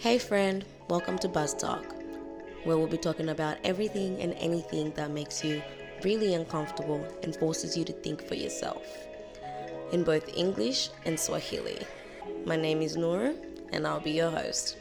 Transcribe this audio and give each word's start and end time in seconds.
Hey, 0.00 0.16
friend, 0.16 0.64
welcome 0.88 1.18
to 1.18 1.28
Buzz 1.28 1.52
Talk, 1.52 1.84
where 2.64 2.78
we'll 2.78 2.86
be 2.86 2.96
talking 2.96 3.28
about 3.28 3.58
everything 3.64 4.18
and 4.22 4.32
anything 4.38 4.92
that 4.92 5.10
makes 5.10 5.44
you 5.44 5.62
really 6.02 6.32
uncomfortable 6.32 7.06
and 7.22 7.36
forces 7.36 7.76
you 7.76 7.84
to 7.84 7.92
think 7.92 8.26
for 8.26 8.34
yourself 8.34 8.82
in 9.92 10.02
both 10.02 10.26
English 10.34 10.88
and 11.04 11.20
Swahili. 11.20 11.86
My 12.46 12.56
name 12.56 12.80
is 12.80 12.96
Noor, 12.96 13.34
and 13.74 13.86
I'll 13.86 14.00
be 14.00 14.12
your 14.12 14.30
host. 14.30 14.78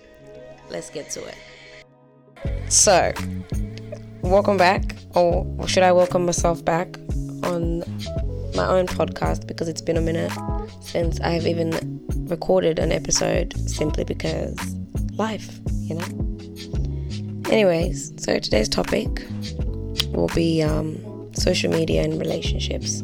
Let's 0.70 0.90
get 0.90 1.10
to 1.10 1.26
it. 1.26 2.72
So, 2.72 3.12
welcome 4.22 4.56
back, 4.56 4.96
or 5.16 5.46
should 5.68 5.84
I 5.84 5.92
welcome 5.92 6.26
myself 6.26 6.64
back 6.64 6.98
on 7.44 7.80
my 8.56 8.66
own 8.66 8.88
podcast 8.88 9.48
because 9.48 9.68
it's 9.68 9.82
been 9.82 9.98
a 9.98 10.02
minute 10.02 10.32
since 10.80 11.20
I've 11.20 11.46
even 11.46 12.00
recorded 12.30 12.80
an 12.80 12.94
episode 12.94 13.54
simply 13.70 14.06
because 14.06 14.79
life, 15.20 15.60
you 15.84 15.96
know? 15.96 16.06
Anyways, 17.52 18.14
so 18.18 18.40
today's 18.40 18.70
topic 18.70 19.26
will 20.14 20.30
be 20.34 20.64
um, 20.64 20.98
social 21.34 21.72
media 21.72 22.04
and 22.04 22.20
relationships, 22.20 23.02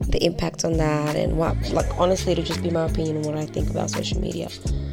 the 0.00 0.18
impact 0.22 0.64
on 0.64 0.74
that, 0.74 1.14
and 1.14 1.36
what, 1.36 1.56
like, 1.70 1.86
honestly, 1.98 2.32
it'll 2.32 2.44
just 2.44 2.62
be 2.62 2.70
my 2.70 2.86
opinion 2.86 3.18
on 3.18 3.22
what 3.22 3.36
I 3.36 3.46
think 3.46 3.70
about 3.70 3.90
social 3.90 4.20
media. 4.20 4.48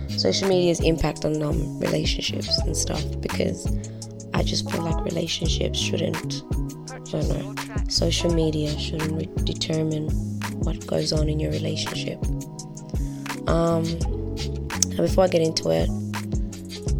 Social 0.10 0.48
media's 0.48 0.80
impact 0.82 1.26
on 1.26 1.42
um, 1.42 1.80
relationships 1.80 2.58
and 2.60 2.76
stuff 2.76 3.04
because 3.22 3.66
I 4.34 4.44
just 4.44 4.70
feel 4.70 4.82
like 4.82 5.04
relationships 5.06 5.80
shouldn't, 5.80 6.44
I 6.92 7.00
don't 7.12 7.30
know, 7.30 7.56
social 7.90 8.34
media 8.34 8.78
shouldn't 8.80 9.14
re- 9.14 9.44
determine 9.44 10.10
what 10.60 10.86
goes 10.88 11.14
on 11.14 11.30
in 11.30 11.40
your 11.40 11.52
relationship. 11.52 12.22
Um, 13.48 13.86
and 13.86 14.98
before 14.98 15.26
I 15.26 15.28
get 15.28 15.42
into 15.42 15.70
it, 15.70 15.90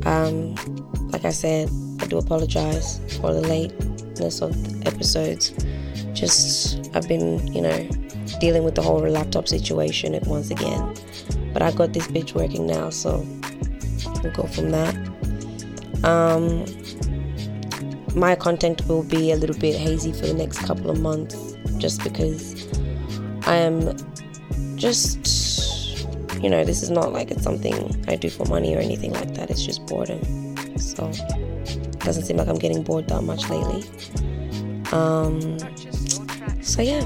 um, 0.06 0.56
like 1.10 1.26
I 1.26 1.32
said, 1.32 1.70
I 2.02 2.08
do 2.08 2.18
apologize 2.18 3.00
for 3.20 3.34
the 3.34 3.42
lateness 3.42 4.42
of 4.42 4.52
the 4.82 4.88
episodes. 4.88 5.54
Just 6.14 6.90
I've 6.96 7.08
been, 7.08 7.46
you 7.54 7.62
know, 7.62 7.90
dealing 8.40 8.64
with 8.64 8.76
the 8.76 8.82
whole 8.82 9.00
laptop 9.00 9.48
situation 9.48 10.18
once 10.26 10.52
again. 10.52 10.96
But 11.54 11.62
I 11.62 11.72
got 11.72 11.94
this 11.94 12.08
bitch 12.08 12.34
working 12.34 12.68
now, 12.68 12.90
so 12.90 13.26
we'll 14.24 14.34
go 14.34 14.44
from 14.44 14.72
that. 14.72 14.96
Um, 16.04 16.66
my 18.16 18.36
content 18.36 18.86
will 18.88 19.04
be 19.04 19.32
a 19.32 19.36
little 19.36 19.58
bit 19.58 19.76
hazy 19.76 20.12
for 20.12 20.28
the 20.28 20.34
next 20.34 20.60
couple 20.60 20.90
of 20.90 21.00
months, 21.00 21.58
just 21.78 22.04
because 22.04 22.68
I 23.48 23.56
am 23.56 23.96
just, 24.76 25.26
you 26.46 26.52
know, 26.52 26.64
this 26.64 26.84
is 26.84 26.92
not 26.92 27.12
like 27.12 27.32
it's 27.32 27.42
something 27.42 28.06
I 28.08 28.16
do 28.18 28.30
for 28.30 28.46
money 28.46 28.76
or 28.76 28.78
anything 28.78 29.12
like 29.14 29.34
that. 29.34 29.50
It's 29.50 29.66
just 29.66 29.84
boredom. 29.88 30.22
So 30.78 31.10
it 31.10 32.00
doesn't 32.02 32.26
seem 32.26 32.38
like 32.38 32.48
I'm 32.48 32.60
getting 32.60 32.84
bored 32.84 33.08
that 33.08 33.24
much 33.24 33.50
lately. 33.50 33.84
Um, 34.92 35.58
so 36.62 36.84
yeah, 36.84 37.04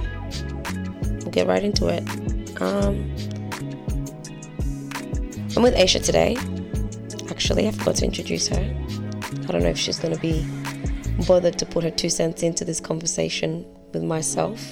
we'll 1.22 1.32
get 1.32 1.48
right 1.48 1.64
into 1.64 1.88
it. 1.88 2.04
Um, 2.62 3.10
I'm 5.56 5.64
with 5.64 5.76
Aisha 5.76 6.04
today. 6.04 6.36
Actually, 7.30 7.70
I 7.70 7.72
forgot 7.72 7.96
to 7.96 8.06
introduce 8.06 8.50
her. 8.50 8.60
I 8.60 9.52
don't 9.54 9.64
know 9.64 9.70
if 9.70 9.78
she's 9.78 10.00
going 10.00 10.14
to 10.14 10.20
be 10.20 10.46
bothered 11.28 11.58
to 11.60 11.66
put 11.66 11.86
her 11.86 11.92
two 11.92 12.10
cents 12.10 12.44
into 12.44 12.66
this 12.66 12.82
conversation 12.82 13.66
with 13.94 14.04
myself, 14.04 14.70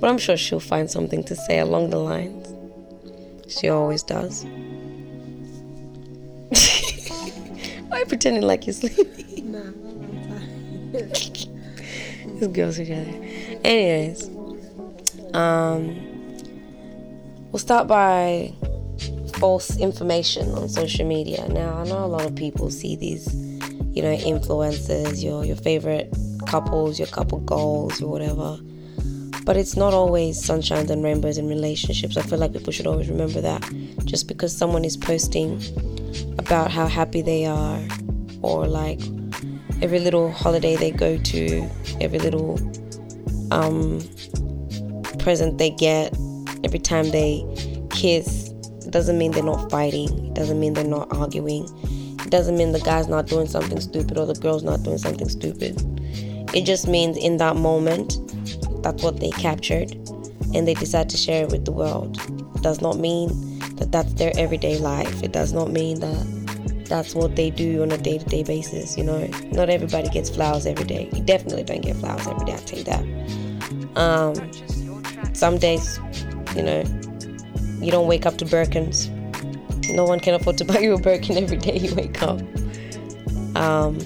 but 0.00 0.10
I'm 0.10 0.18
sure 0.18 0.36
she'll 0.36 0.58
find 0.58 0.90
something 0.90 1.22
to 1.22 1.36
say 1.36 1.60
along 1.60 1.90
the 1.90 1.98
lines. 1.98 2.57
She 3.48 3.68
always 3.68 4.02
does. 4.02 4.44
Why 7.88 7.96
are 7.96 7.98
you 8.00 8.06
pretending 8.06 8.42
like 8.42 8.66
you're 8.66 8.74
sleeping? 8.74 9.06
Nah, 9.48 9.60
I'm 9.60 9.72
fine. 10.92 11.10
These 12.38 12.48
girls 12.48 12.76
together. 12.76 13.10
Anyways, 13.64 14.28
um, 15.32 15.96
we'll 17.50 17.58
start 17.58 17.88
by 17.88 18.52
false 19.38 19.78
information 19.78 20.50
on 20.50 20.68
social 20.68 21.06
media. 21.06 21.48
Now, 21.48 21.78
I 21.78 21.84
know 21.84 22.04
a 22.04 22.06
lot 22.06 22.26
of 22.26 22.34
people 22.34 22.70
see 22.70 22.94
these, 22.94 23.34
you 23.34 24.02
know, 24.02 24.14
influencers, 24.16 25.22
your 25.24 25.46
your 25.46 25.56
favorite 25.56 26.14
couples, 26.46 26.98
your 26.98 27.08
couple 27.08 27.38
goals, 27.40 28.02
or 28.02 28.10
whatever. 28.10 28.58
But 29.48 29.56
it's 29.56 29.78
not 29.78 29.94
always 29.94 30.36
sunshines 30.46 30.90
and 30.90 31.02
rainbows 31.02 31.38
in 31.38 31.48
relationships. 31.48 32.18
I 32.18 32.20
feel 32.20 32.38
like 32.38 32.52
people 32.52 32.70
should 32.70 32.86
always 32.86 33.08
remember 33.08 33.40
that. 33.40 33.66
Just 34.04 34.28
because 34.28 34.54
someone 34.54 34.84
is 34.84 34.94
posting 34.94 35.58
about 36.38 36.70
how 36.70 36.86
happy 36.86 37.22
they 37.22 37.46
are, 37.46 37.80
or 38.42 38.66
like 38.66 39.00
every 39.80 40.00
little 40.00 40.30
holiday 40.30 40.76
they 40.76 40.90
go 40.90 41.16
to, 41.16 41.66
every 41.98 42.18
little 42.18 42.60
um, 43.50 44.02
present 45.18 45.56
they 45.56 45.70
get, 45.70 46.14
every 46.62 46.78
time 46.78 47.10
they 47.10 47.42
kiss, 47.88 48.50
it 48.84 48.90
doesn't 48.90 49.16
mean 49.16 49.30
they're 49.30 49.42
not 49.42 49.70
fighting. 49.70 50.26
It 50.26 50.34
doesn't 50.34 50.60
mean 50.60 50.74
they're 50.74 50.84
not 50.84 51.10
arguing. 51.16 51.64
It 52.20 52.28
doesn't 52.28 52.58
mean 52.58 52.72
the 52.72 52.80
guy's 52.80 53.08
not 53.08 53.28
doing 53.28 53.46
something 53.46 53.80
stupid 53.80 54.18
or 54.18 54.26
the 54.26 54.34
girl's 54.34 54.62
not 54.62 54.82
doing 54.82 54.98
something 54.98 55.30
stupid. 55.30 55.80
It 56.54 56.66
just 56.66 56.86
means 56.86 57.16
in 57.16 57.38
that 57.38 57.56
moment, 57.56 58.18
that's 58.82 59.02
what 59.02 59.20
they 59.20 59.30
captured 59.30 59.92
and 60.54 60.66
they 60.66 60.74
decide 60.74 61.10
to 61.10 61.16
share 61.16 61.44
it 61.44 61.50
with 61.50 61.64
the 61.64 61.72
world. 61.72 62.20
It 62.56 62.62
does 62.62 62.80
not 62.80 62.98
mean 62.98 63.58
that 63.76 63.92
that's 63.92 64.12
their 64.14 64.32
everyday 64.36 64.78
life. 64.78 65.22
It 65.22 65.32
does 65.32 65.52
not 65.52 65.70
mean 65.70 66.00
that 66.00 66.86
that's 66.88 67.14
what 67.14 67.36
they 67.36 67.50
do 67.50 67.82
on 67.82 67.92
a 67.92 67.98
day 67.98 68.18
to 68.18 68.24
day 68.24 68.42
basis. 68.42 68.96
You 68.96 69.04
know, 69.04 69.26
not 69.52 69.68
everybody 69.68 70.08
gets 70.08 70.30
flowers 70.30 70.66
every 70.66 70.84
day. 70.84 71.10
You 71.14 71.22
definitely 71.22 71.64
don't 71.64 71.82
get 71.82 71.96
flowers 71.96 72.26
every 72.26 72.46
day, 72.46 72.52
I'll 72.52 72.58
tell 72.58 72.78
you 72.78 72.84
that. 72.84 73.98
Um, 73.98 75.34
some 75.34 75.58
days, 75.58 76.00
you 76.56 76.62
know, 76.62 76.84
you 77.80 77.92
don't 77.92 78.08
wake 78.08 78.26
up 78.26 78.38
to 78.38 78.44
Birkins. 78.44 79.14
No 79.90 80.04
one 80.04 80.20
can 80.20 80.34
afford 80.34 80.58
to 80.58 80.64
buy 80.66 80.78
you 80.78 80.94
a 80.94 81.00
Birkin 81.00 81.36
every 81.36 81.58
day 81.58 81.78
you 81.78 81.94
wake 81.94 82.22
up. 82.22 82.40
Um, 83.54 83.98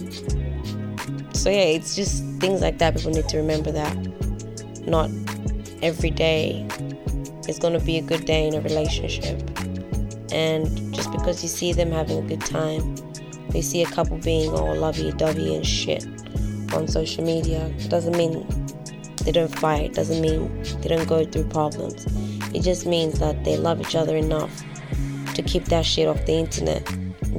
so 1.33 1.51
yeah, 1.51 1.63
it's 1.63 1.95
just 1.95 2.25
things 2.41 2.61
like 2.61 2.79
that. 2.79 2.97
People 2.97 3.13
need 3.13 3.29
to 3.29 3.37
remember 3.37 3.71
that 3.73 3.97
not 4.87 5.11
every 5.83 6.11
day 6.11 6.67
is 7.49 7.59
going 7.59 7.79
to 7.79 7.85
be 7.85 7.99
a 7.99 8.03
good 8.03 8.25
day 8.25 8.47
in 8.47 8.55
a 8.55 8.61
relationship. 8.61 9.41
And 10.33 10.95
just 10.95 11.11
because 11.13 11.43
you 11.43 11.49
see 11.49 11.73
them 11.73 11.91
having 11.91 12.19
a 12.19 12.29
good 12.29 12.41
time, 12.41 12.97
you 13.55 13.63
see 13.63 13.83
a 13.83 13.87
couple 13.87 14.17
being 14.19 14.51
all 14.51 14.75
lovey-dovey 14.75 15.55
and 15.55 15.67
shit 15.67 16.07
on 16.73 16.89
social 16.89 17.25
media, 17.25 17.71
doesn't 17.89 18.17
mean 18.17 18.47
they 19.25 19.33
don't 19.33 19.55
fight. 19.59 19.93
Doesn't 19.93 20.21
mean 20.21 20.63
they 20.81 20.89
don't 20.89 21.07
go 21.07 21.25
through 21.25 21.45
problems. 21.49 22.07
It 22.55 22.63
just 22.63 22.87
means 22.87 23.19
that 23.19 23.45
they 23.45 23.57
love 23.57 23.81
each 23.81 23.95
other 23.95 24.17
enough 24.17 24.63
to 25.35 25.43
keep 25.43 25.67
that 25.67 25.85
shit 25.85 26.09
off 26.09 26.25
the 26.27 26.33
internet, 26.33 26.85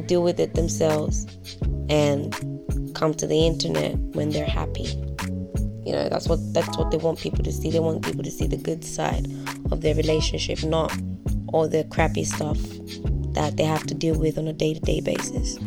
deal 0.08 0.24
with 0.24 0.40
it 0.40 0.54
themselves, 0.54 1.26
and 1.90 2.34
come 2.94 3.14
to 3.16 3.28
the 3.28 3.46
internet 3.46 3.98
when 4.16 4.30
they're 4.30 4.46
happy. 4.46 5.03
You 5.86 5.92
know, 5.92 6.08
that's 6.08 6.30
what 6.30 6.40
that's 6.54 6.78
what 6.78 6.92
they 6.92 6.98
want 6.98 7.20
people 7.20 7.44
to 7.44 7.52
see. 7.52 7.70
They 7.70 7.80
want 7.80 8.06
people 8.06 8.24
to 8.24 8.32
see 8.32 8.48
the 8.48 8.58
good 8.58 8.86
side 8.86 9.28
of 9.72 9.82
their 9.82 9.96
relationship, 9.96 10.64
not 10.64 10.96
all 11.48 11.68
the 11.68 11.84
crappy 11.86 12.24
stuff 12.24 12.58
that 13.34 13.58
they 13.58 13.64
have 13.64 13.86
to 13.88 13.94
deal 13.94 14.18
with 14.18 14.38
on 14.38 14.48
a 14.48 14.54
day-to-day 14.54 15.02
basis. 15.02 15.60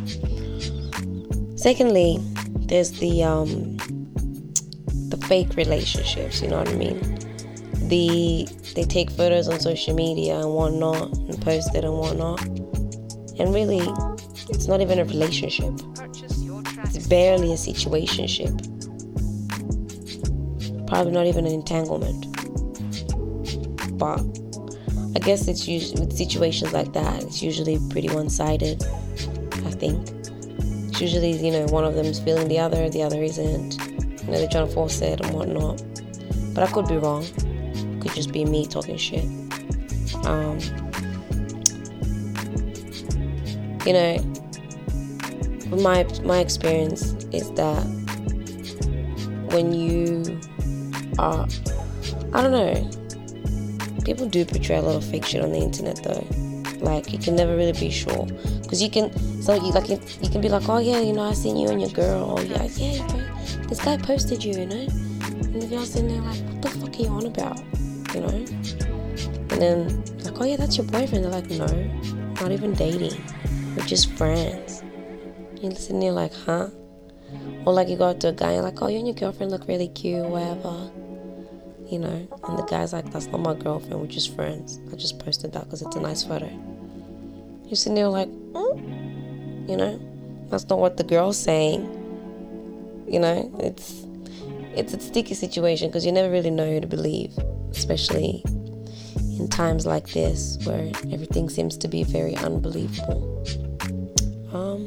Secondly, 1.60 2.18
there's 2.60 2.92
the 2.92 3.24
um, 3.24 3.76
the 5.10 5.18
fake 5.28 5.54
relationships. 5.56 6.40
You 6.40 6.48
know 6.48 6.58
what 6.58 6.68
I 6.68 6.74
mean? 6.74 6.98
The 7.88 8.48
they 8.74 8.84
take 8.84 9.10
photos 9.10 9.48
on 9.48 9.60
social 9.60 9.94
media 9.94 10.38
and 10.38 10.54
whatnot 10.54 11.12
and 11.12 11.40
post 11.42 11.74
it 11.74 11.84
and 11.84 11.94
whatnot, 11.94 12.42
and 13.38 13.52
really, 13.52 13.86
it's 14.48 14.66
not 14.66 14.80
even 14.80 14.98
a 14.98 15.04
relationship. 15.04 15.74
It's 16.84 17.06
barely 17.06 17.52
a 17.52 17.56
situationship 17.56 18.75
probably 20.86 21.12
not 21.12 21.26
even 21.26 21.46
an 21.46 21.52
entanglement. 21.52 22.26
But 23.98 24.20
I 25.14 25.18
guess 25.18 25.48
it's 25.48 25.66
usually 25.66 26.00
with 26.00 26.16
situations 26.16 26.72
like 26.72 26.92
that, 26.92 27.22
it's 27.22 27.42
usually 27.42 27.78
pretty 27.90 28.08
one-sided. 28.08 28.82
I 29.64 29.70
think 29.70 30.08
it's 30.88 31.00
usually 31.00 31.32
you 31.32 31.52
know 31.52 31.66
one 31.66 31.84
of 31.84 31.94
them 31.94 32.06
is 32.06 32.20
feeling 32.20 32.48
the 32.48 32.58
other, 32.58 32.88
the 32.90 33.02
other 33.02 33.22
isn't. 33.22 33.78
You 33.78 34.32
know 34.32 34.38
they're 34.38 34.48
trying 34.48 34.68
to 34.68 34.72
force 34.72 35.00
it 35.00 35.20
and 35.20 35.34
whatnot. 35.34 35.82
But 36.54 36.68
I 36.68 36.72
could 36.72 36.88
be 36.88 36.96
wrong. 36.96 37.24
It 37.24 38.02
could 38.02 38.12
just 38.12 38.32
be 38.32 38.44
me 38.44 38.66
talking 38.66 38.96
shit. 38.96 39.24
Um, 40.24 40.58
you 43.84 43.92
know, 43.92 44.18
my 45.70 46.06
my 46.24 46.38
experience 46.38 47.12
is 47.32 47.50
that 47.52 47.84
when 49.50 49.72
you 49.72 50.40
are, 51.18 51.46
I 52.32 52.42
don't 52.42 52.52
know, 52.52 52.90
people 54.04 54.28
do 54.28 54.44
portray 54.44 54.76
a 54.76 54.82
lot 54.82 54.96
of 54.96 55.04
fake 55.04 55.24
shit 55.24 55.42
on 55.42 55.52
the 55.52 55.58
internet 55.58 56.02
though. 56.02 56.24
Like 56.80 57.12
you 57.12 57.18
can 57.18 57.34
never 57.34 57.56
really 57.56 57.72
be 57.72 57.90
sure, 57.90 58.26
because 58.62 58.82
you 58.82 58.90
can. 58.90 59.10
So 59.42 59.54
you 59.54 59.72
like 59.72 59.88
you, 59.88 59.98
you 60.20 60.28
can 60.28 60.40
be 60.40 60.48
like, 60.48 60.68
oh 60.68 60.78
yeah, 60.78 61.00
you 61.00 61.12
know, 61.12 61.22
I 61.22 61.32
seen 61.32 61.56
you 61.56 61.68
and 61.68 61.80
your 61.80 61.90
girl. 61.90 62.32
Or 62.32 62.42
yeah, 62.42 62.64
yeah, 62.74 62.92
you 62.92 63.02
po- 63.04 63.68
this 63.68 63.80
guy 63.82 63.96
posted 63.96 64.44
you, 64.44 64.52
you 64.52 64.66
know. 64.66 64.86
And 65.26 65.62
the 65.62 65.66
girl's 65.68 65.92
sitting 65.92 66.08
there 66.08 66.20
like, 66.20 66.38
what 66.40 66.62
the 66.62 66.68
fuck 66.68 66.94
are 66.94 67.02
you 67.02 67.08
on 67.08 67.26
about, 67.26 67.58
you 68.14 68.20
know? 68.20 68.46
And 69.48 69.62
then 69.62 70.04
like, 70.24 70.38
oh 70.38 70.44
yeah, 70.44 70.56
that's 70.56 70.76
your 70.76 70.86
boyfriend. 70.86 71.24
They're 71.24 71.32
like, 71.32 71.48
no, 71.50 71.66
not 72.42 72.52
even 72.52 72.74
dating. 72.74 73.22
We're 73.74 73.86
just 73.86 74.12
friends. 74.12 74.82
You're 75.62 75.74
sitting 75.74 76.00
there 76.00 76.12
like, 76.12 76.34
huh? 76.34 76.68
Or 77.64 77.72
like 77.72 77.88
you 77.88 77.96
go 77.96 78.04
up 78.06 78.20
to 78.20 78.28
a 78.28 78.32
guy 78.32 78.52
and 78.52 78.64
like, 78.64 78.82
oh, 78.82 78.88
you 78.88 78.98
and 78.98 79.06
your 79.06 79.16
girlfriend 79.16 79.50
look 79.50 79.66
really 79.66 79.88
cute, 79.88 80.26
whatever. 80.26 80.90
You 81.88 82.00
know, 82.00 82.28
and 82.48 82.58
the 82.58 82.64
guy's 82.64 82.92
like, 82.92 83.12
that's 83.12 83.26
not 83.26 83.40
my 83.40 83.54
girlfriend, 83.54 84.00
we're 84.00 84.08
just 84.08 84.34
friends. 84.34 84.80
I 84.92 84.96
just 84.96 85.20
posted 85.20 85.52
that 85.52 85.64
because 85.64 85.82
it's 85.82 85.94
a 85.94 86.00
nice 86.00 86.24
photo. 86.24 86.48
You're 87.64 87.76
sitting 87.76 87.94
there 87.94 88.08
like, 88.08 88.28
mm? 88.28 89.68
you 89.68 89.76
know, 89.76 90.00
that's 90.50 90.68
not 90.68 90.78
what 90.78 90.96
the 90.96 91.04
girl's 91.04 91.38
saying. 91.38 91.82
You 93.08 93.20
know, 93.20 93.52
it's 93.60 94.04
it's 94.74 94.94
a 94.94 95.00
sticky 95.00 95.34
situation 95.34 95.88
because 95.88 96.04
you 96.04 96.12
never 96.12 96.30
really 96.30 96.50
know 96.50 96.70
who 96.70 96.80
to 96.80 96.86
believe, 96.86 97.32
especially 97.70 98.42
in 99.38 99.48
times 99.48 99.86
like 99.86 100.08
this 100.08 100.58
where 100.64 100.90
everything 101.12 101.48
seems 101.48 101.76
to 101.78 101.88
be 101.88 102.02
very 102.02 102.36
unbelievable. 102.36 103.44
Um, 104.52 104.86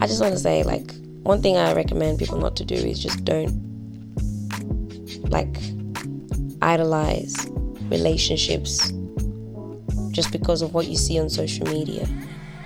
I 0.00 0.06
just 0.06 0.20
want 0.20 0.32
to 0.32 0.38
say, 0.38 0.62
like, 0.62 0.94
one 1.22 1.40
thing 1.42 1.56
I 1.56 1.72
recommend 1.74 2.18
people 2.18 2.38
not 2.38 2.56
to 2.56 2.64
do 2.64 2.74
is 2.74 2.98
just 2.98 3.24
don't 3.24 3.73
like 5.30 5.56
idolize 6.62 7.34
relationships 7.90 8.92
just 10.10 10.30
because 10.32 10.62
of 10.62 10.74
what 10.74 10.86
you 10.86 10.96
see 10.96 11.18
on 11.18 11.28
social 11.28 11.66
media. 11.66 12.06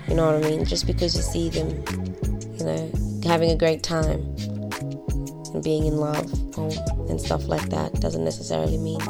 You 0.07 0.15
know 0.15 0.27
what 0.27 0.45
I 0.45 0.49
mean? 0.49 0.65
Just 0.65 0.87
because 0.87 1.17
you 1.17 1.23
see 1.23 1.49
them, 1.49 1.69
you 2.59 2.65
know, 2.65 2.93
having 3.25 3.51
a 3.51 3.57
great 3.57 3.83
time 3.83 4.21
and 5.53 5.63
being 5.63 5.87
in 5.87 5.97
love 5.97 6.31
and 6.57 7.21
stuff 7.21 7.47
like 7.47 7.69
that 7.71 8.01
doesn't 8.01 8.25
necessarily 8.25 8.79
mean 8.79 9.01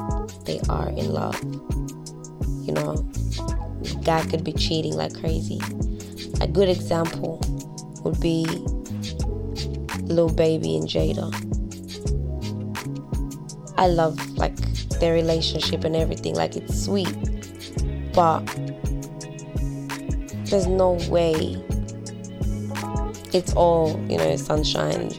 they 0.45 0.61
are 0.69 0.89
in 0.91 1.13
love. 1.13 1.41
You 2.67 2.73
know, 2.73 2.95
guy 4.05 4.25
could 4.27 4.45
be 4.45 4.53
cheating 4.53 4.95
like 4.95 5.19
crazy. 5.19 5.61
A 6.41 6.47
good 6.47 6.69
example 6.69 7.41
would 8.05 8.21
be 8.21 8.45
Lil 10.05 10.31
Baby 10.31 10.77
and 10.77 10.89
Jayda. 10.89 11.48
I 13.79 13.87
love 13.87 14.19
like 14.37 14.57
their 15.01 15.15
relationship 15.15 15.85
and 15.85 15.95
everything. 15.95 16.35
Like 16.35 16.57
it's 16.57 16.85
sweet, 16.85 17.15
but 18.13 18.45
there's 20.47 20.67
no 20.67 20.99
way 21.09 21.63
it's 23.33 23.53
all 23.55 23.91
you 24.09 24.17
know 24.17 24.37
sunshine 24.37 25.13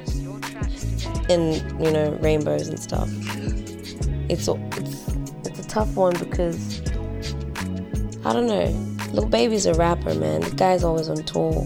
and 1.29 1.55
you 1.83 1.91
know 1.91 2.17
rainbows 2.21 2.67
and 2.67 2.79
stuff. 2.79 3.09
It's 4.29 4.47
it's 4.47 5.07
it's 5.45 5.59
a 5.59 5.67
tough 5.67 5.95
one 5.95 6.13
because 6.17 6.81
I 8.25 8.33
don't 8.33 8.47
know. 8.47 8.75
Lil 9.13 9.27
Baby's 9.27 9.65
a 9.65 9.73
rapper, 9.73 10.13
man. 10.13 10.41
The 10.41 10.51
guy's 10.51 10.83
always 10.83 11.09
on 11.09 11.23
tour, 11.23 11.65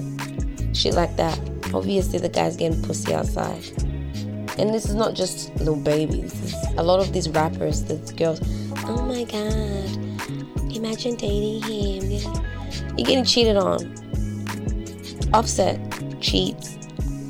shit 0.73 0.93
like 0.93 1.15
that. 1.17 1.39
Obviously, 1.73 2.19
the 2.19 2.29
guy's 2.29 2.55
getting 2.55 2.81
pussy 2.83 3.13
outside. 3.13 3.63
And 4.59 4.71
this 4.71 4.85
is 4.85 4.93
not 4.93 5.15
just 5.15 5.53
little 5.55 5.75
Baby. 5.75 6.21
This 6.21 6.53
is 6.53 6.62
a 6.77 6.83
lot 6.83 6.99
of 6.99 7.13
these 7.13 7.29
rappers, 7.29 7.83
the 7.83 7.95
girls. 8.15 8.39
Oh 8.85 9.03
my 9.05 9.23
god, 9.23 10.75
imagine 10.75 11.15
dating 11.15 11.61
him. 11.63 12.33
You're 12.97 13.07
getting 13.07 13.25
cheated 13.25 13.57
on. 13.57 13.93
Offset 15.33 15.79
cheats. 16.21 16.77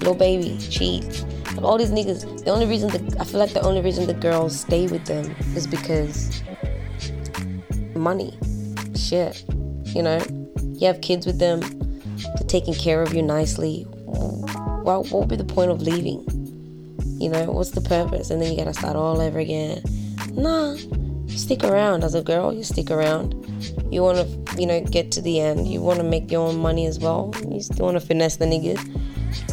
Lil 0.02 0.16
Baby 0.16 0.58
cheats. 0.60 1.24
Like 1.56 1.64
all 1.64 1.78
these 1.78 1.92
niggas. 1.92 2.44
The 2.44 2.52
only 2.52 2.66
reason 2.66 2.90
the, 2.90 3.18
I 3.20 3.24
feel 3.24 3.40
like 3.40 3.54
the 3.54 3.62
only 3.62 3.82
reason 3.82 4.08
the 4.08 4.14
girls 4.14 4.60
stay 4.60 4.88
with 4.88 5.06
them 5.06 5.36
is 5.56 5.68
because 5.68 6.44
money. 7.96 8.38
Shit. 8.96 9.46
You 9.86 10.04
know, 10.04 10.20
you 10.74 10.88
have 10.88 11.02
kids 11.02 11.26
with 11.26 11.40
them. 11.40 11.60
They're 11.60 12.48
taking 12.48 12.74
care 12.74 13.02
of 13.02 13.14
you 13.14 13.22
nicely. 13.22 13.86
Well, 14.06 15.04
what 15.06 15.22
would 15.22 15.30
be 15.30 15.36
the 15.36 15.46
point 15.46 15.72
of 15.72 15.82
leaving? 15.82 16.26
You 17.24 17.30
know, 17.30 17.46
what's 17.46 17.72
the 17.72 17.80
purpose? 17.80 18.32
And 18.32 18.42
then 18.42 18.52
you 18.52 18.58
gotta 18.58 18.74
start 18.74 18.98
all 18.98 19.22
over 19.22 19.40
again. 19.40 19.82
Nah, 20.34 20.76
stick 21.28 21.64
around 21.64 22.04
as 22.04 22.16
a 22.16 22.22
girl. 22.22 22.52
You 22.52 22.66
stick 22.66 22.92
around. 22.92 23.34
You 23.90 24.02
wanna, 24.02 24.26
you 24.58 24.66
know, 24.66 24.82
get 24.82 25.10
to 25.14 25.22
the 25.22 25.40
end. 25.40 25.66
You 25.66 25.80
wanna 25.80 26.04
make 26.04 26.30
your 26.30 26.46
own 26.46 26.58
money 26.58 26.86
as 26.86 27.00
well. 27.00 27.34
You 27.48 27.62
still 27.62 27.86
wanna 27.86 28.02
finesse 28.02 28.36
the 28.36 28.46
nigga. 28.46 28.78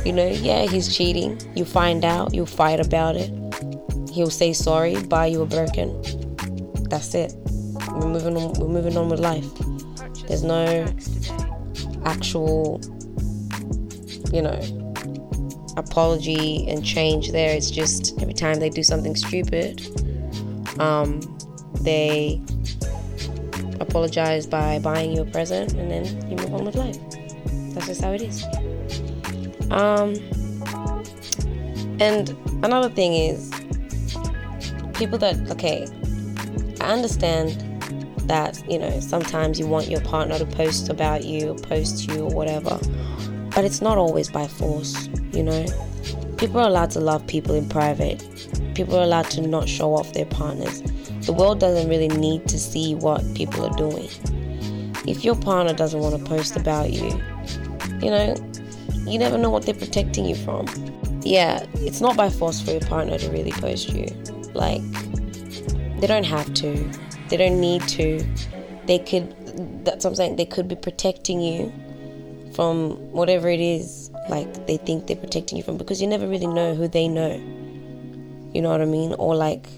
You 0.05 0.13
know, 0.13 0.27
yeah, 0.27 0.67
he's 0.67 0.93
cheating. 0.93 1.41
You 1.55 1.65
find 1.65 2.05
out. 2.05 2.35
You 2.35 2.45
fight 2.45 2.85
about 2.85 3.15
it. 3.15 3.31
He'll 4.11 4.31
say 4.31 4.53
sorry, 4.53 5.01
buy 5.05 5.27
you 5.27 5.43
a 5.43 5.47
Birkin. 5.47 5.95
That's 6.91 7.15
it. 7.15 7.37
We're 7.93 8.09
moving 8.09 8.37
on. 8.37 8.55
We're 8.55 8.67
moving 8.67 8.97
on 8.97 9.09
with 9.11 9.21
life. 9.21 9.47
There's 10.27 10.43
no 10.43 10.93
actual, 12.05 12.81
you 14.33 14.43
know, 14.43 14.80
apology 15.77 16.69
and 16.69 16.85
change 16.85 17.33
there. 17.33 17.55
It's 17.55 17.71
just 17.71 18.21
every 18.21 18.35
time 18.35 18.61
they 18.61 18.71
do 18.71 18.83
something 18.83 19.17
stupid, 19.17 19.81
um, 20.81 21.21
they 21.81 22.41
apologize 23.81 24.47
by 24.47 24.79
buying 24.79 25.13
you 25.13 25.23
a 25.23 25.25
present 25.25 25.73
and 25.75 25.91
then 25.91 26.31
you 26.31 26.37
move 26.37 26.55
on 26.55 26.65
with 26.65 26.75
life. 26.75 26.99
That's 27.75 27.87
just 27.87 28.03
how 28.03 28.13
it 28.13 28.23
is. 28.23 28.45
Um, 29.71 30.15
and 32.01 32.31
another 32.65 32.89
thing 32.89 33.15
is 33.15 33.51
people 34.95 35.19
that, 35.19 35.51
okay, 35.51 35.87
I 36.81 36.93
understand 36.93 37.67
that, 38.29 38.63
you 38.71 38.79
know, 38.79 39.01
sometimes 39.01 39.59
you 39.59 39.67
want 39.67 39.89
your 39.89 40.01
partner 40.03 40.39
to 40.39 40.47
post 40.47 40.89
about 40.89 41.25
you, 41.25 41.55
post 41.63 42.09
you, 42.09 42.25
or 42.25 42.31
whatever, 42.31 42.79
but 43.61 43.67
it's 43.67 43.83
not 43.83 43.99
always 43.99 44.31
by 44.31 44.47
force 44.47 45.11
you 45.33 45.43
know? 45.43 45.67
People 46.39 46.61
are 46.61 46.67
allowed 46.67 46.91
to 46.93 46.99
love 46.99 47.27
people 47.27 47.55
in 47.55 47.69
private. 47.69 48.25
People 48.75 48.97
are 48.97 49.03
allowed 49.03 49.27
to 49.33 49.43
not 49.43 49.69
show 49.69 49.95
off 49.95 50.15
their 50.15 50.25
partners. 50.25 50.81
The 51.27 51.35
world 51.35 51.61
doesn't 51.61 51.87
really 51.87 52.09
need 52.09 52.49
to 52.49 52.59
see 52.59 52.95
what 52.95 53.23
people 53.35 53.67
are 53.67 53.77
doing. 53.77 54.09
If 55.07 55.27
your 55.27 55.37
partner 55.37 55.75
doesn't 55.75 56.01
want 56.01 56.19
to 56.19 56.25
post 56.25 56.57
about 56.57 56.91
you, 56.91 57.11
you 58.01 58.11
know, 58.11 58.35
you 59.07 59.19
never 59.19 59.37
know 59.37 59.51
what 59.51 59.67
they're 59.67 59.75
protecting 59.75 60.25
you 60.25 60.37
from. 60.37 60.67
Yeah, 61.21 61.67
it's 61.75 62.01
not 62.01 62.17
by 62.17 62.31
force 62.31 62.63
for 62.63 62.71
your 62.71 62.81
partner 62.81 63.19
to 63.19 63.31
really 63.31 63.53
post 63.53 63.91
you. 63.91 64.07
Like, 64.55 64.81
they 66.01 66.07
don't 66.07 66.25
have 66.25 66.55
to, 66.55 66.91
they 67.29 67.37
don't 67.37 67.61
need 67.61 67.87
to. 67.89 68.27
They 68.87 69.01
could, 69.01 69.85
that's 69.85 70.07
what 70.07 70.13
I'm 70.13 70.17
saying, 70.17 70.37
they 70.37 70.47
could 70.47 70.67
be 70.67 70.77
protecting 70.77 71.43
you 71.43 71.71
from 72.55 72.97
whatever 73.13 73.49
it 73.49 73.61
is 73.61 74.11
like 74.29 74.67
they 74.67 74.77
think 74.77 75.07
they're 75.07 75.17
protecting 75.17 75.59
you 75.59 75.65
from 75.65 75.77
because 75.77 76.01
you 76.01 76.07
never 76.07 76.27
really 76.27 76.47
know 76.47 76.75
who 76.75 76.89
they 76.89 77.09
know. 77.09 77.33
You 78.53 78.63
know 78.63 78.71
what 78.71 78.81
I 78.81 78.87
mean? 78.87 79.15
Or 79.15 79.35
like 79.35 79.69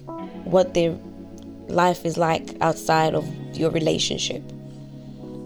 what 0.44 0.74
their 0.74 0.96
life 1.68 2.04
is 2.04 2.16
like 2.16 2.56
outside 2.60 3.14
of 3.14 3.26
your 3.54 3.70
relationship. 3.70 4.42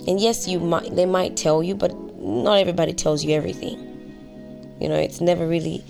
And 0.07 0.21
yes, 0.21 0.47
you 0.47 0.61
might 0.61 0.95
they 0.95 1.07
might 1.07 1.37
tell 1.37 1.63
you, 1.63 1.75
but 1.75 1.95
not 2.21 2.59
everybody 2.59 2.93
tells 2.93 3.25
you 3.25 3.35
everything. 3.35 3.83
You 4.81 4.89
know, 4.89 4.97
it's 4.97 5.21
never 5.21 5.47
really 5.47 5.83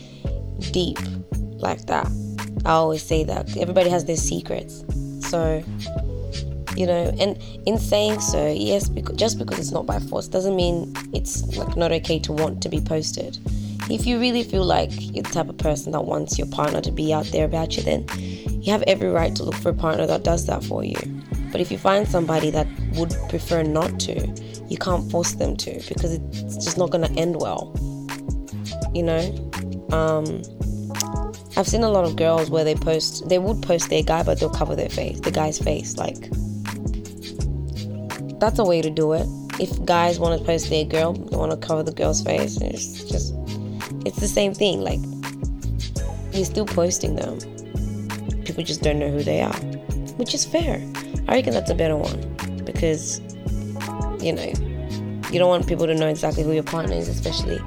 deep 0.72 0.98
like 1.58 1.86
that. 1.86 2.06
I 2.64 2.72
always 2.72 3.02
say 3.02 3.24
that 3.24 3.56
everybody 3.56 3.90
has 3.90 4.04
their 4.04 4.16
secrets. 4.16 4.84
So, 5.20 5.62
you 6.76 6.86
know, 6.86 7.14
and 7.18 7.38
in 7.66 7.78
saying 7.78 8.20
so, 8.20 8.52
yes, 8.52 8.88
because, 8.88 9.16
just 9.16 9.38
because 9.38 9.58
it's 9.58 9.72
not 9.72 9.86
by 9.86 9.98
force 9.98 10.28
doesn't 10.28 10.54
mean 10.54 10.92
it's 11.12 11.56
like 11.56 11.76
not 11.76 11.90
okay 11.92 12.18
to 12.20 12.32
want 12.32 12.62
to 12.62 12.68
be 12.68 12.80
posted. 12.80 13.38
If 13.88 14.06
you 14.06 14.18
really 14.18 14.42
feel 14.42 14.64
like 14.64 14.90
you're 14.92 15.22
the 15.22 15.30
type 15.30 15.48
of 15.48 15.58
person 15.58 15.92
that 15.92 16.04
wants 16.04 16.38
your 16.38 16.48
partner 16.48 16.80
to 16.80 16.90
be 16.90 17.14
out 17.14 17.26
there 17.26 17.44
about 17.44 17.76
you, 17.76 17.82
then 17.82 18.04
you 18.18 18.72
have 18.72 18.82
every 18.82 19.08
right 19.08 19.34
to 19.36 19.42
look 19.44 19.54
for 19.54 19.70
a 19.70 19.74
partner 19.74 20.06
that 20.06 20.24
does 20.24 20.46
that 20.46 20.64
for 20.64 20.84
you. 20.84 20.98
But 21.52 21.60
if 21.60 21.70
you 21.70 21.78
find 21.78 22.06
somebody 22.06 22.50
that 22.50 22.66
would 22.94 23.14
prefer 23.28 23.62
not 23.62 23.98
to, 24.00 24.26
you 24.68 24.76
can't 24.76 25.10
force 25.10 25.34
them 25.34 25.56
to 25.58 25.80
because 25.88 26.14
it's 26.14 26.64
just 26.64 26.76
not 26.76 26.90
going 26.90 27.04
to 27.04 27.20
end 27.20 27.40
well. 27.40 27.72
You 28.92 29.04
know? 29.04 29.50
Um, 29.92 30.42
I've 31.56 31.68
seen 31.68 31.84
a 31.84 31.90
lot 31.90 32.04
of 32.04 32.16
girls 32.16 32.50
where 32.50 32.64
they 32.64 32.74
post, 32.74 33.28
they 33.28 33.38
would 33.38 33.62
post 33.62 33.88
their 33.88 34.02
guy, 34.02 34.22
but 34.22 34.40
they'll 34.40 34.50
cover 34.50 34.74
their 34.76 34.90
face, 34.90 35.20
the 35.20 35.30
guy's 35.30 35.58
face. 35.58 35.96
Like, 35.96 36.28
that's 38.40 38.58
a 38.58 38.64
way 38.64 38.82
to 38.82 38.90
do 38.90 39.12
it. 39.12 39.26
If 39.58 39.84
guys 39.84 40.18
want 40.18 40.38
to 40.38 40.44
post 40.44 40.68
their 40.70 40.84
girl, 40.84 41.12
they 41.14 41.36
want 41.36 41.52
to 41.52 41.66
cover 41.66 41.82
the 41.82 41.92
girl's 41.92 42.22
face. 42.22 42.58
It's 42.60 43.04
just, 43.04 43.34
it's 44.04 44.20
the 44.20 44.28
same 44.28 44.52
thing. 44.52 44.80
Like, 44.80 45.00
you're 46.34 46.44
still 46.44 46.66
posting 46.66 47.16
them. 47.16 47.38
People 48.44 48.64
just 48.64 48.82
don't 48.82 48.98
know 48.98 49.10
who 49.10 49.22
they 49.22 49.40
are, 49.42 49.56
which 50.16 50.34
is 50.34 50.44
fair. 50.44 50.82
I 51.28 51.36
reckon 51.36 51.54
that's 51.54 51.70
a 51.70 51.74
better 51.74 51.96
one 51.96 52.62
because 52.64 53.20
you 54.20 54.32
know, 54.32 54.52
you 55.30 55.38
don't 55.38 55.48
want 55.48 55.66
people 55.66 55.86
to 55.86 55.94
know 55.94 56.08
exactly 56.08 56.42
who 56.42 56.52
your 56.52 56.62
partner 56.62 56.94
is, 56.94 57.08
especially 57.08 57.60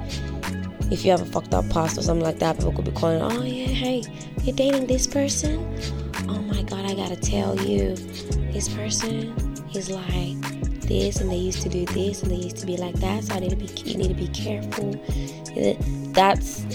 if 0.90 1.04
you 1.04 1.10
have 1.10 1.22
a 1.22 1.24
fucked 1.24 1.54
up 1.54 1.68
past 1.70 1.96
or 1.96 2.02
something 2.02 2.24
like 2.24 2.38
that. 2.38 2.56
People 2.56 2.72
could 2.72 2.84
be 2.84 2.92
calling, 2.92 3.22
oh 3.22 3.42
yeah, 3.42 3.66
hey, 3.66 4.02
you're 4.42 4.54
dating 4.54 4.86
this 4.86 5.06
person. 5.06 5.74
Oh 6.28 6.42
my 6.42 6.62
god, 6.62 6.84
I 6.84 6.94
gotta 6.94 7.16
tell 7.16 7.58
you, 7.60 7.94
this 8.52 8.68
person 8.68 9.32
is 9.74 9.88
like 9.88 10.59
this, 10.90 11.20
and 11.20 11.30
they 11.30 11.36
used 11.36 11.62
to 11.62 11.70
do 11.70 11.86
this, 11.86 12.22
and 12.22 12.30
they 12.30 12.36
used 12.36 12.58
to 12.58 12.66
be 12.66 12.76
like 12.76 12.96
that. 12.96 13.24
So 13.24 13.34
I 13.34 13.38
need 13.38 13.50
to 13.50 13.56
be, 13.56 13.66
you 13.88 13.96
need 13.96 14.08
to 14.08 14.14
be 14.14 14.28
careful. 14.28 14.92
That's 16.12 16.66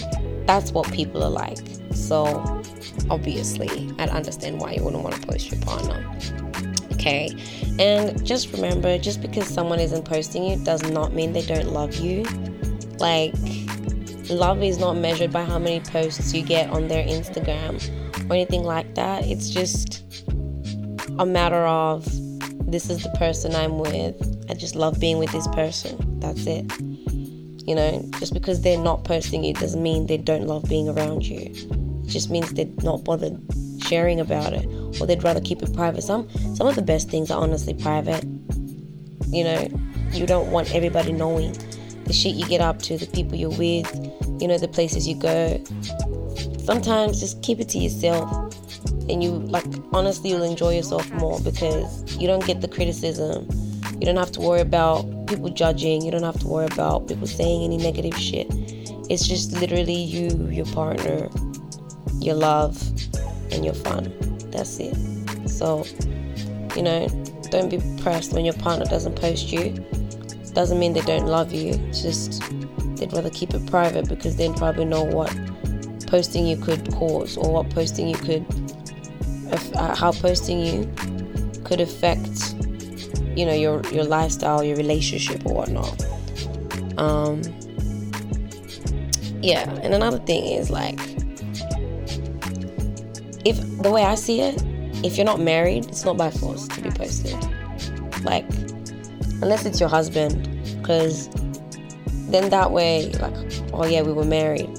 that's 0.47 0.71
what 0.71 0.91
people 0.91 1.23
are 1.23 1.29
like. 1.29 1.59
So 1.93 2.25
obviously, 3.11 3.93
I'd 3.99 4.09
understand 4.09 4.59
why 4.59 4.71
you 4.73 4.83
wouldn't 4.83 5.03
want 5.03 5.21
to 5.21 5.27
post 5.27 5.51
your 5.51 5.61
partner. 5.61 6.03
Okay, 6.93 7.35
and 7.77 8.25
just 8.25 8.51
remember, 8.51 8.97
just 8.97 9.21
because 9.21 9.47
someone 9.47 9.79
isn't 9.79 10.05
posting 10.05 10.43
you 10.43 10.57
does 10.63 10.81
not 10.89 11.13
mean 11.13 11.33
they 11.33 11.45
don't 11.45 11.71
love 11.71 11.95
you. 11.97 12.23
Like, 12.97 13.35
love 14.29 14.63
is 14.63 14.79
not 14.79 14.93
measured 14.93 15.31
by 15.31 15.43
how 15.43 15.59
many 15.59 15.81
posts 15.81 16.33
you 16.33 16.41
get 16.41 16.69
on 16.69 16.87
their 16.87 17.05
Instagram 17.05 17.75
or 18.29 18.33
anything 18.33 18.63
like 18.63 18.95
that. 18.95 19.25
It's 19.25 19.49
just 19.49 20.03
a 21.19 21.25
matter 21.25 21.65
of 21.67 22.07
this 22.67 22.89
is 22.89 23.03
the 23.03 23.09
person 23.11 23.55
I'm 23.55 23.79
with. 23.79 24.45
I 24.49 24.53
just 24.53 24.75
love 24.75 24.99
being 24.99 25.17
with 25.17 25.31
this 25.31 25.47
person. 25.49 26.19
That's 26.19 26.45
it. 26.45 26.71
You 27.67 27.75
know, 27.75 28.03
just 28.19 28.33
because 28.33 28.61
they're 28.61 28.79
not 28.79 29.03
posting 29.03 29.43
you 29.43 29.53
doesn't 29.53 29.81
mean 29.81 30.07
they 30.07 30.17
don't 30.17 30.47
love 30.47 30.63
being 30.67 30.89
around 30.89 31.25
you. 31.25 31.51
It 31.51 32.07
just 32.07 32.29
means 32.29 32.53
they're 32.53 32.67
not 32.83 33.03
bothered 33.03 33.39
sharing 33.83 34.19
about 34.19 34.53
it 34.53 34.65
or 34.99 35.05
they'd 35.07 35.23
rather 35.23 35.41
keep 35.41 35.61
it 35.61 35.73
private. 35.73 36.01
Some 36.01 36.29
some 36.55 36.67
of 36.67 36.75
the 36.75 36.81
best 36.81 37.09
things 37.09 37.31
are 37.31 37.41
honestly 37.41 37.73
private. 37.73 38.23
You 39.27 39.43
know, 39.43 39.67
you 40.11 40.25
don't 40.25 40.51
want 40.51 40.73
everybody 40.73 41.11
knowing 41.11 41.53
the 42.05 42.13
shit 42.13 42.35
you 42.35 42.45
get 42.45 42.61
up 42.61 42.81
to, 42.83 42.97
the 42.97 43.07
people 43.07 43.35
you're 43.35 43.49
with, 43.49 43.93
you 44.39 44.47
know, 44.47 44.57
the 44.57 44.67
places 44.67 45.07
you 45.07 45.15
go. 45.15 45.63
Sometimes 46.63 47.19
just 47.19 47.41
keep 47.43 47.59
it 47.59 47.69
to 47.69 47.77
yourself 47.77 48.54
and 49.09 49.23
you 49.23 49.31
like 49.31 49.65
honestly 49.93 50.31
you'll 50.31 50.43
enjoy 50.43 50.75
yourself 50.75 51.09
more 51.13 51.39
because 51.41 52.15
you 52.17 52.27
don't 52.27 52.45
get 52.45 52.61
the 52.61 52.67
criticism. 52.67 53.47
You 53.99 54.05
don't 54.05 54.17
have 54.17 54.31
to 54.33 54.41
worry 54.41 54.61
about 54.61 55.27
people 55.27 55.49
judging. 55.49 56.01
You 56.01 56.11
don't 56.11 56.23
have 56.23 56.39
to 56.39 56.47
worry 56.47 56.65
about 56.65 57.07
people 57.07 57.27
saying 57.27 57.63
any 57.63 57.77
negative 57.77 58.17
shit. 58.17 58.47
It's 59.09 59.27
just 59.27 59.53
literally 59.53 59.93
you, 59.93 60.49
your 60.49 60.65
partner, 60.65 61.29
your 62.19 62.35
love, 62.35 62.81
and 63.51 63.63
your 63.63 63.73
fun. 63.73 64.11
That's 64.51 64.79
it. 64.79 64.95
So, 65.47 65.85
you 66.75 66.81
know, 66.81 67.07
don't 67.51 67.69
be 67.69 67.79
pressed 68.01 68.33
when 68.33 68.43
your 68.43 68.55
partner 68.55 68.85
doesn't 68.85 69.15
post 69.15 69.51
you. 69.51 69.71
Doesn't 70.53 70.79
mean 70.79 70.93
they 70.93 71.01
don't 71.01 71.27
love 71.27 71.53
you. 71.53 71.73
It's 71.89 72.01
just 72.01 72.41
they'd 72.97 73.13
rather 73.13 73.29
keep 73.29 73.53
it 73.53 73.65
private 73.67 74.09
because 74.09 74.35
they 74.37 74.49
probably 74.53 74.85
know 74.85 75.03
what 75.03 75.33
posting 76.07 76.45
you 76.45 76.57
could 76.57 76.91
cause 76.93 77.37
or 77.37 77.51
what 77.51 77.69
posting 77.69 78.07
you 78.07 78.15
could, 78.15 78.45
uh, 79.75 79.95
how 79.95 80.11
posting 80.11 80.59
you 80.59 80.93
could 81.63 81.81
affect 81.81 82.55
you 83.35 83.45
know 83.45 83.53
your 83.53 83.81
your 83.91 84.05
lifestyle 84.05 84.63
your 84.63 84.77
relationship 84.77 85.45
or 85.45 85.55
whatnot. 85.55 86.05
Um 86.97 87.41
yeah 89.41 89.69
and 89.83 89.93
another 89.93 90.19
thing 90.19 90.45
is 90.45 90.69
like 90.69 90.99
if 93.45 93.57
the 93.83 93.91
way 93.91 94.03
i 94.03 94.15
see 94.15 94.41
it 94.41 94.63
if 95.03 95.17
you're 95.17 95.25
not 95.25 95.39
married 95.39 95.85
it's 95.85 96.05
not 96.05 96.17
by 96.17 96.31
force 96.31 96.67
to 96.69 96.81
be 96.81 96.89
posted. 96.89 97.35
Like 98.23 98.47
unless 99.41 99.65
it's 99.65 99.79
your 99.79 99.89
husband 99.89 100.49
because 100.77 101.27
then 102.29 102.49
that 102.49 102.71
way 102.71 103.11
like 103.19 103.35
oh 103.73 103.85
yeah 103.85 104.01
we 104.01 104.13
were 104.13 104.25
married 104.25 104.69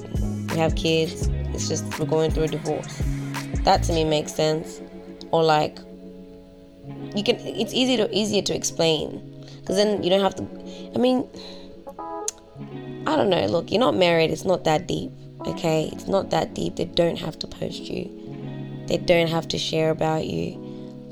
we 0.57 0.61
have 0.61 0.75
kids 0.75 1.27
it's 1.53 1.67
just 1.67 1.99
we're 1.99 2.05
going 2.05 2.31
through 2.31 2.43
a 2.43 2.47
divorce. 2.47 3.01
That 3.63 3.83
to 3.83 3.93
me 3.93 4.03
makes 4.03 4.33
sense. 4.33 4.81
Or 5.31 5.43
like 5.43 5.77
you 7.15 7.23
can 7.23 7.37
it's 7.39 7.73
easy 7.73 7.95
to 7.97 8.09
easier 8.15 8.41
to 8.41 8.55
explain. 8.55 9.21
Because 9.59 9.75
then 9.75 10.01
you 10.03 10.09
don't 10.09 10.21
have 10.21 10.35
to 10.35 10.43
i 10.95 10.97
mean 10.97 11.27
i 13.05 13.15
don't 13.15 13.29
know 13.29 13.45
look 13.47 13.69
you're 13.69 13.79
not 13.79 13.95
married 13.95 14.31
it's 14.31 14.45
not 14.45 14.63
that 14.63 14.87
deep 14.87 15.11
okay? 15.45 15.89
It's 15.93 16.07
not 16.07 16.29
that 16.31 16.53
deep. 16.53 16.75
They 16.75 16.85
don't 16.85 17.19
have 17.19 17.37
to 17.39 17.47
post 17.47 17.83
you. 17.83 18.09
They 18.87 18.97
don't 18.97 19.27
have 19.27 19.47
to 19.49 19.57
share 19.57 19.91
about 19.91 20.25
you. 20.25 20.55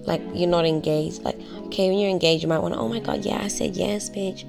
Like 0.05 0.21
you're 0.33 0.49
not 0.49 0.65
engaged. 0.65 1.23
Like 1.23 1.39
okay 1.67 1.89
when 1.89 1.99
you're 1.99 2.09
engaged 2.09 2.43
you 2.43 2.49
might 2.49 2.59
want 2.59 2.73
to 2.73 2.79
oh 2.79 2.87
my 2.87 2.99
god 2.99 3.25
yeah 3.25 3.41
i 3.41 3.47
said 3.47 3.75
yes 3.75 4.09
bitch 4.09 4.45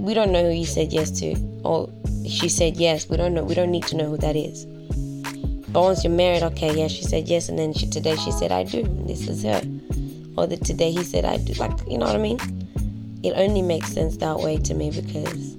we 0.00 0.14
don't 0.14 0.32
know 0.32 0.44
who 0.44 0.50
you 0.50 0.66
said 0.66 0.92
yes 0.92 1.10
to 1.10 1.34
or 1.64 1.88
she 2.28 2.48
said 2.48 2.76
yes 2.76 3.08
we 3.08 3.16
don't 3.16 3.34
know 3.34 3.44
we 3.44 3.54
don't 3.54 3.70
need 3.70 3.86
to 3.86 3.96
know 3.96 4.08
who 4.08 4.16
that 4.16 4.36
is 4.36 4.66
but 5.68 5.82
once 5.82 6.04
you're 6.04 6.12
married 6.12 6.42
okay 6.42 6.76
yeah 6.76 6.88
she 6.88 7.02
said 7.02 7.28
yes 7.28 7.48
and 7.48 7.58
then 7.58 7.72
she, 7.72 7.88
today 7.88 8.16
she 8.16 8.30
said 8.32 8.52
i 8.52 8.62
do 8.64 8.82
this 9.06 9.28
is 9.28 9.42
her 9.42 9.62
or 10.36 10.46
that 10.46 10.64
today 10.64 10.90
he 10.90 11.02
said 11.04 11.24
I 11.24 11.36
do. 11.36 11.52
Like, 11.54 11.72
you 11.88 11.98
know 11.98 12.06
what 12.06 12.16
I 12.16 12.18
mean? 12.18 12.38
It 13.22 13.32
only 13.36 13.62
makes 13.62 13.92
sense 13.92 14.16
that 14.18 14.38
way 14.38 14.56
to 14.58 14.74
me 14.74 14.90
because 14.90 15.56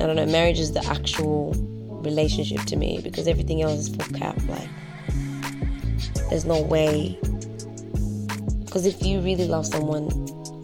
I 0.00 0.06
don't 0.06 0.16
know, 0.16 0.26
marriage 0.26 0.58
is 0.58 0.72
the 0.72 0.84
actual 0.86 1.52
relationship 2.02 2.62
to 2.66 2.76
me 2.76 3.00
because 3.02 3.28
everything 3.28 3.62
else 3.62 3.80
is 3.80 3.88
full 3.94 4.18
cap. 4.18 4.36
Like, 4.48 4.68
there's 6.30 6.44
no 6.44 6.60
way. 6.62 7.18
Because 8.64 8.86
if 8.86 9.04
you 9.04 9.20
really 9.20 9.46
love 9.46 9.66
someone, 9.66 10.08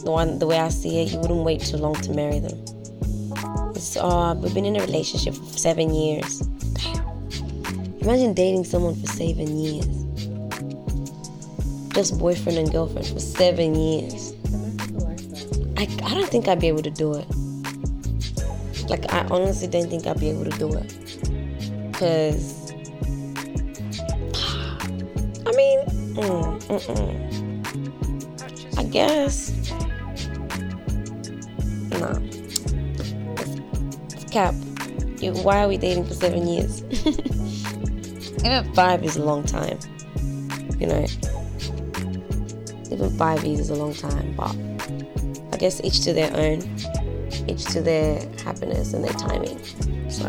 the 0.02 0.10
one 0.10 0.38
the 0.38 0.46
way 0.46 0.58
I 0.58 0.68
see 0.68 1.02
it, 1.02 1.12
you 1.12 1.18
wouldn't 1.18 1.44
wait 1.44 1.60
too 1.60 1.76
long 1.76 1.94
to 1.94 2.12
marry 2.12 2.38
them. 2.38 2.58
It's, 3.74 3.96
uh, 3.96 4.34
we've 4.38 4.54
been 4.54 4.64
in 4.64 4.76
a 4.76 4.80
relationship 4.80 5.34
for 5.34 5.58
seven 5.58 5.94
years. 5.94 6.40
Damn. 6.74 7.06
Imagine 8.00 8.34
dating 8.34 8.64
someone 8.64 8.94
for 8.94 9.06
seven 9.06 9.56
years 9.56 10.00
just 12.00 12.18
boyfriend 12.18 12.56
and 12.56 12.72
girlfriend 12.72 13.06
for 13.08 13.20
seven 13.20 13.74
years. 13.74 14.32
I, 15.76 15.82
I 16.04 16.14
don't 16.14 16.28
think 16.28 16.48
I'd 16.48 16.60
be 16.60 16.68
able 16.68 16.82
to 16.82 16.90
do 16.90 17.14
it. 17.14 17.26
Like, 18.88 19.12
I 19.12 19.26
honestly 19.30 19.68
don't 19.68 19.88
think 19.88 20.06
I'd 20.06 20.20
be 20.20 20.30
able 20.30 20.44
to 20.44 20.58
do 20.58 20.72
it. 20.72 20.94
Because, 21.92 22.72
I 25.46 25.52
mean, 25.52 25.80
mm, 26.14 26.58
I 28.78 28.84
guess. 28.84 29.59
Cap. 34.30 34.54
You, 35.18 35.32
why 35.32 35.62
are 35.62 35.68
we 35.68 35.76
dating 35.76 36.06
for 36.06 36.14
seven 36.14 36.46
years? 36.46 36.82
Even 38.44 38.72
five 38.74 39.04
is 39.04 39.16
a 39.16 39.24
long 39.24 39.44
time. 39.44 39.78
You 40.78 40.86
know, 40.86 41.06
even 42.90 43.10
five 43.18 43.44
years 43.44 43.60
is 43.60 43.70
a 43.70 43.74
long 43.74 43.92
time, 43.92 44.34
but 44.34 44.56
I 45.52 45.58
guess 45.58 45.80
each 45.84 46.00
to 46.04 46.14
their 46.14 46.34
own, 46.34 46.62
each 47.46 47.64
to 47.66 47.82
their 47.82 48.20
happiness 48.42 48.94
and 48.94 49.04
their 49.04 49.12
timing. 49.12 49.62
So 50.10 50.26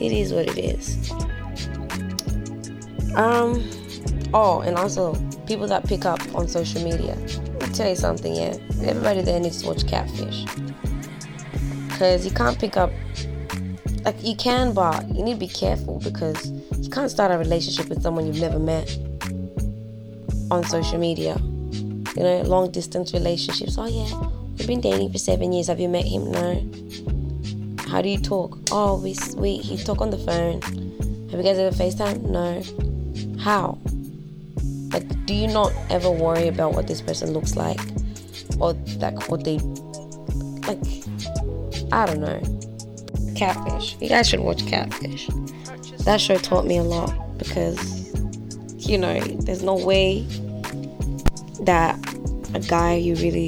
it 0.00 0.12
is 0.12 0.32
what 0.32 0.46
it 0.46 0.58
is. 0.58 1.10
Um, 3.16 3.68
oh, 4.32 4.62
and 4.64 4.76
also 4.76 5.14
people 5.46 5.66
that 5.66 5.86
pick 5.86 6.04
up 6.04 6.20
on 6.34 6.48
social 6.48 6.82
media. 6.82 7.16
Let 7.60 7.68
me 7.68 7.74
tell 7.74 7.88
you 7.88 7.96
something, 7.96 8.34
yeah. 8.34 8.56
Everybody 8.82 9.22
there 9.22 9.40
needs 9.40 9.62
to 9.62 9.68
watch 9.68 9.86
Catfish. 9.86 10.46
Because 11.94 12.26
you 12.26 12.32
can't 12.32 12.58
pick 12.58 12.76
up, 12.76 12.90
like, 14.04 14.16
you 14.20 14.34
can, 14.34 14.74
but 14.74 15.08
you 15.14 15.22
need 15.22 15.34
to 15.34 15.38
be 15.38 15.46
careful 15.46 16.00
because 16.00 16.50
you 16.76 16.90
can't 16.90 17.08
start 17.08 17.30
a 17.30 17.38
relationship 17.38 17.88
with 17.88 18.02
someone 18.02 18.26
you've 18.26 18.40
never 18.40 18.58
met 18.58 18.98
on 20.50 20.64
social 20.64 20.98
media. 20.98 21.36
You 22.16 22.22
know, 22.24 22.42
long 22.42 22.72
distance 22.72 23.12
relationships. 23.12 23.76
Oh, 23.78 23.86
yeah, 23.86 24.12
we've 24.58 24.66
been 24.66 24.80
dating 24.80 25.12
for 25.12 25.18
seven 25.18 25.52
years. 25.52 25.68
Have 25.68 25.78
you 25.78 25.88
met 25.88 26.04
him? 26.04 26.32
No. 26.32 26.60
How 27.88 28.02
do 28.02 28.08
you 28.08 28.18
talk? 28.18 28.58
Oh, 28.72 29.00
we, 29.00 29.14
we 29.36 29.58
he 29.58 29.76
talk 29.76 30.00
on 30.00 30.10
the 30.10 30.18
phone. 30.18 30.60
Have 31.30 31.38
you 31.38 31.44
guys 31.44 31.58
ever 31.58 31.76
FaceTime? 31.76 32.22
No. 32.28 32.60
How? 33.40 33.78
Like, 34.92 35.26
do 35.26 35.34
you 35.34 35.46
not 35.46 35.72
ever 35.90 36.10
worry 36.10 36.48
about 36.48 36.74
what 36.74 36.88
this 36.88 37.00
person 37.00 37.32
looks 37.32 37.54
like? 37.54 37.80
Or, 38.58 38.72
like, 38.98 39.28
what 39.30 39.44
they. 39.44 39.58
Like, 40.66 41.03
I 41.94 42.06
don't 42.06 42.20
know. 42.20 43.34
Catfish. 43.36 43.96
You 44.00 44.08
guys 44.08 44.28
should 44.28 44.40
watch 44.40 44.66
Catfish. 44.66 45.28
That 46.04 46.20
show 46.20 46.36
taught 46.36 46.66
me 46.66 46.76
a 46.76 46.82
lot 46.82 47.38
because, 47.38 48.12
you 48.78 48.98
know, 48.98 49.20
there's 49.20 49.62
no 49.62 49.76
way 49.76 50.22
that 51.60 51.96
a 52.52 52.58
guy 52.58 52.94
you 52.94 53.14
really 53.16 53.46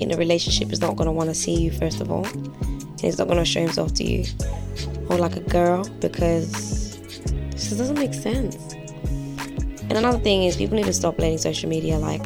in 0.00 0.10
a 0.12 0.16
relationship 0.16 0.72
is 0.72 0.80
not 0.80 0.96
going 0.96 1.06
to 1.06 1.12
want 1.12 1.28
to 1.28 1.34
see 1.34 1.54
you 1.54 1.70
first 1.70 2.00
of 2.00 2.10
all 2.10 2.26
and 2.26 3.00
he's 3.00 3.16
not 3.16 3.28
going 3.28 3.38
to 3.38 3.44
show 3.44 3.60
himself 3.60 3.94
to 3.94 4.02
you 4.02 4.24
or 5.08 5.16
like 5.16 5.36
a 5.36 5.40
girl 5.40 5.84
because 6.00 6.50
this 7.52 7.68
just 7.68 7.78
doesn't 7.78 7.98
make 7.98 8.12
sense 8.12 8.56
and 9.82 9.92
another 9.92 10.18
thing 10.18 10.42
is 10.42 10.56
people 10.56 10.76
need 10.76 10.84
to 10.84 10.92
stop 10.92 11.18
letting 11.18 11.38
social 11.38 11.70
media 11.70 11.96
like 11.96 12.22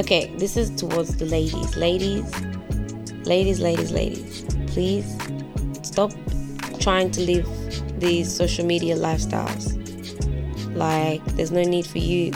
okay, 0.00 0.34
this 0.36 0.56
is 0.56 0.70
towards 0.70 1.16
the 1.16 1.24
ladies. 1.26 1.76
Ladies, 1.76 2.30
ladies, 3.26 3.60
ladies, 3.60 3.92
ladies, 3.92 4.44
please 4.66 5.18
stop 5.82 6.12
trying 6.80 7.10
to 7.12 7.20
live 7.20 7.48
these 7.98 8.34
social 8.34 8.64
media 8.64 8.96
lifestyles. 8.96 9.80
Like, 10.76 11.24
there's 11.36 11.52
no 11.52 11.62
need 11.62 11.86
for 11.86 11.98
you, 11.98 12.32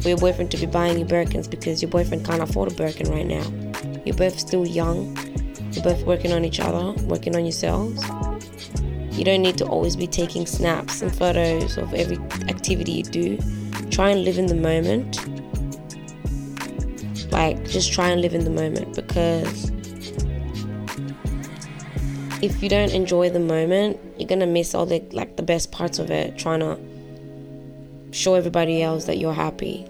for 0.00 0.08
your 0.08 0.18
boyfriend 0.18 0.50
to 0.50 0.56
be 0.58 0.66
buying 0.66 0.98
you 0.98 1.06
Birkins 1.06 1.48
because 1.48 1.80
your 1.80 1.90
boyfriend 1.90 2.26
can't 2.26 2.42
afford 2.42 2.72
a 2.72 2.74
Birkin 2.74 3.10
right 3.10 3.26
now. 3.26 3.44
You're 4.04 4.16
both 4.16 4.38
still 4.38 4.66
young. 4.66 5.16
You're 5.72 5.84
both 5.84 6.04
working 6.04 6.32
on 6.32 6.44
each 6.44 6.60
other, 6.60 6.92
working 7.04 7.36
on 7.36 7.44
yourselves. 7.44 8.02
You 9.12 9.24
don't 9.24 9.40
need 9.40 9.56
to 9.58 9.66
always 9.66 9.96
be 9.96 10.06
taking 10.06 10.46
snaps 10.46 11.00
and 11.00 11.14
photos 11.14 11.78
of 11.78 11.94
every 11.94 12.18
activity 12.48 12.92
you 12.92 13.02
do. 13.04 13.38
Try 13.90 14.10
and 14.10 14.24
live 14.24 14.38
in 14.38 14.46
the 14.46 14.54
moment. 14.54 15.20
Like, 17.32 17.64
just 17.68 17.92
try 17.92 18.10
and 18.10 18.20
live 18.20 18.34
in 18.34 18.44
the 18.44 18.50
moment 18.50 18.94
because 18.94 19.70
if 22.46 22.62
you 22.62 22.68
don't 22.68 22.92
enjoy 22.92 23.28
the 23.28 23.40
moment, 23.40 23.98
you're 24.16 24.28
gonna 24.28 24.46
miss 24.46 24.74
all 24.74 24.86
the 24.86 25.00
like 25.12 25.36
the 25.36 25.42
best 25.42 25.72
parts 25.72 25.98
of 25.98 26.10
it. 26.10 26.38
Trying 26.38 26.60
to 26.60 26.78
show 28.16 28.34
everybody 28.34 28.82
else 28.82 29.04
that 29.06 29.18
you're 29.18 29.34
happy, 29.34 29.84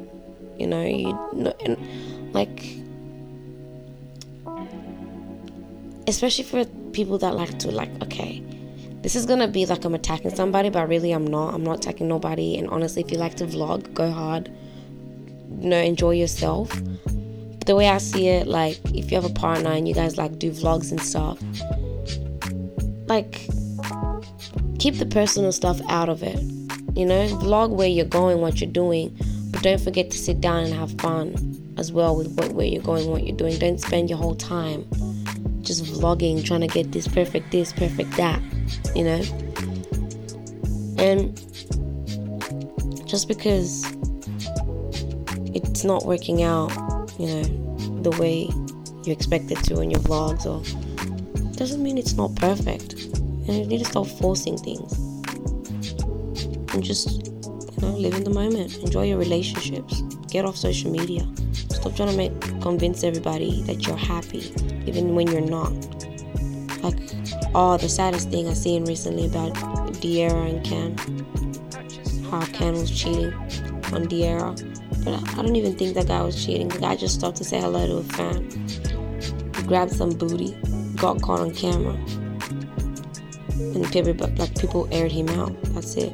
you 0.59 0.67
know. 0.67 0.83
You 0.83 1.53
and 1.65 1.77
like, 2.33 2.65
especially 6.09 6.45
for 6.45 6.65
people 6.93 7.19
that 7.19 7.35
like 7.35 7.59
to 7.61 7.71
like, 7.71 7.91
okay, 8.03 8.43
this 9.03 9.15
is 9.15 9.27
gonna 9.27 9.49
be 9.49 9.67
like 9.67 9.85
I'm 9.85 9.95
attacking 9.95 10.35
somebody, 10.35 10.71
but 10.71 10.89
really 10.89 11.13
I'm 11.13 11.27
not. 11.27 11.55
I'm 11.55 11.63
not 11.63 11.79
attacking 11.79 12.09
nobody. 12.09 12.57
And 12.57 12.69
honestly, 12.69 13.03
if 13.03 13.13
you 13.13 13.19
like 13.19 13.35
to 13.37 13.47
vlog, 13.47 13.93
go 13.93 14.11
hard. 14.11 14.51
You 15.61 15.69
know, 15.69 15.79
enjoy 15.79 16.13
yourself. 16.13 16.71
But 17.05 17.67
the 17.67 17.77
way 17.77 17.89
I 17.89 17.99
see 17.99 18.29
it, 18.29 18.47
like 18.47 18.81
if 18.95 19.11
you 19.11 19.21
have 19.21 19.31
a 19.31 19.35
partner 19.35 19.71
and 19.73 19.87
you 19.87 19.95
guys 19.95 20.17
like 20.17 20.39
do 20.39 20.51
vlogs 20.51 20.91
and 20.91 21.01
stuff 21.01 21.39
like 23.07 23.49
keep 24.79 24.97
the 24.99 25.07
personal 25.07 25.53
stuff 25.53 25.81
out 25.89 26.09
of 26.09 26.23
it. 26.23 26.39
You 26.97 27.05
know, 27.05 27.27
vlog 27.41 27.71
where 27.71 27.89
you're 27.89 28.07
going, 28.07 28.41
what 28.41 28.61
you're 28.61 28.71
doing, 28.71 29.17
but 29.51 29.63
don't 29.63 29.81
forget 29.81 30.11
to 30.11 30.19
sit 30.19 30.41
down 30.41 30.65
and 30.65 30.75
have 30.75 30.93
fun 31.01 31.75
as 31.77 31.93
well 31.93 32.17
with 32.17 32.35
what, 32.39 32.53
where 32.53 32.67
you're 32.67 32.83
going, 32.83 33.09
what 33.11 33.25
you're 33.25 33.37
doing. 33.37 33.59
Don't 33.59 33.81
spend 33.81 34.09
your 34.09 34.19
whole 34.19 34.35
time 34.35 34.87
just 35.61 35.85
vlogging, 35.85 36.45
trying 36.45 36.63
to 36.63 36.69
get 36.69 36.93
this 36.93 37.07
perfect, 37.07 37.51
this 37.53 37.73
perfect, 37.73 38.13
that. 38.13 38.41
You 38.95 39.05
know, 39.05 39.23
and 40.99 41.37
just 43.07 43.29
because 43.29 43.85
it's 45.55 45.85
not 45.85 46.07
working 46.07 46.43
out, 46.43 46.71
you 47.19 47.27
know, 47.27 47.43
the 48.03 48.11
way 48.19 48.49
you 49.05 49.13
expect 49.13 49.51
it 49.51 49.59
to 49.65 49.81
in 49.81 49.91
your 49.91 50.01
vlogs 50.01 50.47
or 50.47 50.63
doesn't 51.57 51.83
mean 51.83 51.99
it's 51.99 52.15
not 52.15 52.35
perfect. 52.37 52.96
And 53.49 53.57
you 53.57 53.67
need 53.67 53.79
to 53.79 53.85
stop 53.85 54.07
forcing 54.07 54.59
things. 54.59 54.93
And 56.73 56.83
just, 56.83 57.27
you 57.27 57.81
know, 57.81 57.97
live 57.97 58.15
in 58.15 58.25
the 58.25 58.31
moment. 58.31 58.77
Enjoy 58.79 59.05
your 59.05 59.19
relationships. 59.19 60.03
Get 60.29 60.45
off 60.45 60.57
social 60.57 60.91
media. 60.91 61.27
Stop 61.53 61.95
trying 61.95 62.11
to 62.11 62.17
make 62.17 62.41
convince 62.61 63.05
everybody 63.05 63.63
that 63.63 63.87
you're 63.87 63.97
happy, 63.97 64.53
even 64.87 65.15
when 65.15 65.29
you're 65.29 65.41
not. 65.41 65.73
Like, 66.83 66.99
oh, 67.55 67.77
the 67.81 67.89
saddest 67.89 68.31
thing 68.31 68.49
I 68.49 68.53
seen 68.55 68.85
recently 68.85 69.27
about 69.27 69.55
De'Ara 70.03 70.51
and 70.51 70.65
Ken. 70.65 70.97
How 72.31 72.45
Ken 72.47 72.75
was 72.75 72.91
cheating 72.91 73.33
on 73.93 74.09
De'Ara. 74.09 74.55
But 75.05 75.39
I 75.39 75.43
don't 75.43 75.55
even 75.57 75.77
think 75.77 75.95
that 75.95 76.09
guy 76.09 76.23
was 76.23 76.45
cheating. 76.45 76.69
The 76.69 76.79
guy 76.79 76.97
just 76.97 77.15
stopped 77.15 77.37
to 77.37 77.45
say 77.45 77.61
hello 77.61 77.87
to 77.87 77.97
a 77.99 78.03
fan. 78.03 78.51
He 79.55 79.63
grabbed 79.63 79.93
some 79.93 80.11
booty 80.11 80.57
got 80.97 81.21
caught 81.21 81.41
on 81.41 81.53
camera. 81.53 81.95
And 83.59 83.91
people, 83.93 84.15
like 84.37 84.59
people 84.59 84.89
aired 84.91 85.13
him 85.13 85.29
out. 85.31 85.55
That's 85.75 85.97
it. 85.97 86.13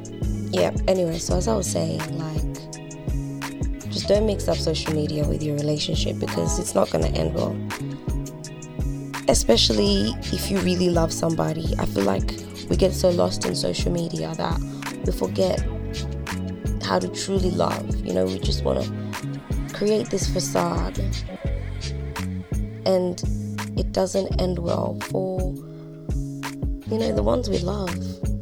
Yeah. 0.51 0.71
Anyway, 0.87 1.17
so 1.19 1.37
as 1.37 1.47
I 1.47 1.55
was 1.55 1.69
saying, 1.69 1.99
like, 2.17 2.53
just 3.91 4.07
don't 4.07 4.25
mix 4.25 4.47
up 4.47 4.57
social 4.57 4.93
media 4.93 5.27
with 5.27 5.43
your 5.43 5.55
relationship 5.55 6.19
because 6.19 6.59
it's 6.59 6.75
not 6.75 6.89
gonna 6.91 7.07
end 7.07 7.35
well. 7.35 7.55
Especially 9.27 10.13
if 10.31 10.51
you 10.51 10.59
really 10.59 10.89
love 10.89 11.11
somebody. 11.13 11.73
I 11.79 11.85
feel 11.85 12.03
like 12.03 12.33
we 12.69 12.75
get 12.75 12.93
so 12.93 13.09
lost 13.09 13.45
in 13.45 13.55
social 13.55 13.91
media 13.91 14.33
that 14.35 14.59
we 15.05 15.11
forget 15.11 15.65
how 16.83 16.99
to 16.99 17.07
truly 17.07 17.51
love. 17.51 17.95
You 18.05 18.13
know, 18.13 18.25
we 18.25 18.39
just 18.39 18.63
want 18.63 18.83
to 18.83 19.73
create 19.73 20.09
this 20.09 20.27
facade 20.27 20.99
and 22.85 23.21
it 23.77 23.91
doesn't 23.91 24.41
end 24.41 24.59
well 24.59 24.97
for 25.09 25.53
you 26.93 26.99
know 26.99 27.11
the 27.11 27.23
ones 27.23 27.49
we 27.49 27.57
love 27.57 27.89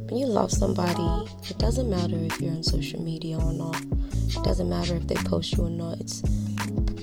when 0.09 0.17
you 0.17 0.25
love 0.25 0.51
somebody 0.51 1.31
it 1.49 1.57
doesn't 1.57 1.89
matter 1.89 2.17
if 2.17 2.41
you're 2.41 2.51
on 2.51 2.63
social 2.63 3.01
media 3.01 3.37
or 3.37 3.53
not. 3.53 3.81
It 3.81 4.43
doesn't 4.43 4.69
matter 4.69 4.95
if 4.95 5.07
they 5.07 5.15
post 5.15 5.53
you 5.53 5.65
or 5.65 5.69
not. 5.69 5.99
It's 5.99 6.21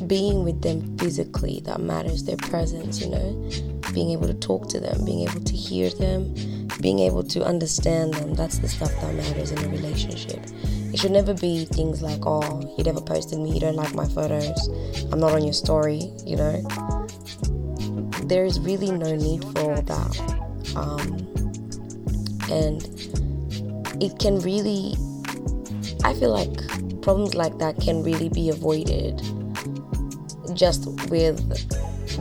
being 0.06 0.44
with 0.44 0.60
them 0.60 0.96
physically 0.98 1.60
that 1.64 1.80
matters 1.80 2.24
their 2.24 2.36
presence 2.36 3.00
you 3.00 3.08
know. 3.08 3.50
Being 3.94 4.10
able 4.10 4.26
to 4.26 4.34
talk 4.34 4.68
to 4.68 4.80
them 4.80 5.06
being 5.06 5.26
able 5.26 5.40
to 5.40 5.54
hear 5.54 5.88
them 5.88 6.34
being 6.82 6.98
able 6.98 7.24
to 7.24 7.42
understand 7.44 8.12
them 8.14 8.34
that's 8.34 8.58
the 8.58 8.68
stuff 8.68 8.92
that 9.00 9.14
matters 9.14 9.52
in 9.52 9.58
a 9.64 9.68
relationship. 9.68 10.40
It 10.92 11.00
should 11.00 11.12
never 11.12 11.32
be 11.32 11.64
things 11.64 12.02
like 12.02 12.20
oh 12.26 12.74
you 12.76 12.84
never 12.84 13.00
posted 13.00 13.38
me 13.38 13.52
you 13.52 13.60
don't 13.60 13.76
like 13.76 13.94
my 13.94 14.06
photos 14.08 14.68
i'm 15.12 15.20
not 15.20 15.32
on 15.32 15.44
your 15.44 15.54
story 15.54 16.10
you 16.26 16.36
know. 16.36 16.62
There's 18.24 18.60
really 18.60 18.90
no 18.90 19.16
need 19.16 19.42
for 19.44 19.80
that. 19.80 20.38
Um, 20.76 21.37
and 22.50 22.82
it 24.02 24.18
can 24.18 24.40
really, 24.40 24.94
I 26.04 26.14
feel 26.14 26.30
like 26.30 26.56
problems 27.02 27.34
like 27.34 27.58
that 27.58 27.80
can 27.80 28.02
really 28.02 28.28
be 28.28 28.48
avoided 28.48 29.22
just 30.54 30.86
with 31.10 31.38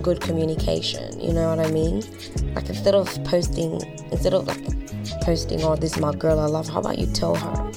good 0.01 0.21
communication. 0.21 1.19
You 1.19 1.33
know 1.33 1.55
what 1.55 1.65
I 1.65 1.71
mean? 1.71 2.03
Like 2.55 2.69
instead 2.69 2.95
of 2.95 3.07
posting, 3.23 3.81
instead 4.11 4.33
of 4.33 4.47
like 4.47 4.63
posting, 5.21 5.63
oh, 5.63 5.75
this 5.75 5.93
is 5.93 5.99
my 5.99 6.13
girl 6.13 6.39
I 6.39 6.45
love, 6.45 6.67
how 6.69 6.79
about 6.79 6.97
you 6.99 7.07
tell 7.07 7.35
her? 7.35 7.71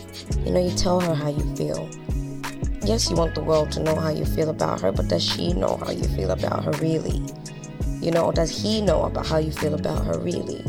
You 0.44 0.52
know, 0.52 0.60
you 0.60 0.74
tell 0.76 1.00
her 1.00 1.14
how 1.14 1.28
you 1.28 1.56
feel. 1.56 1.88
Yes, 2.82 3.10
you 3.10 3.16
want 3.16 3.34
the 3.34 3.42
world 3.42 3.70
to 3.72 3.82
know 3.82 3.94
how 3.94 4.08
you 4.10 4.24
feel 4.24 4.48
about 4.48 4.80
her, 4.80 4.90
but 4.90 5.08
does 5.08 5.22
she 5.22 5.52
know 5.52 5.76
how 5.76 5.90
you 5.90 6.04
feel 6.04 6.30
about 6.30 6.64
her 6.64 6.72
really? 6.72 7.22
You 8.00 8.10
know, 8.10 8.32
does 8.32 8.50
he 8.50 8.80
know 8.80 9.02
about 9.02 9.26
how 9.26 9.36
you 9.36 9.52
feel 9.52 9.74
about 9.74 10.04
her 10.06 10.18
really? 10.18 10.64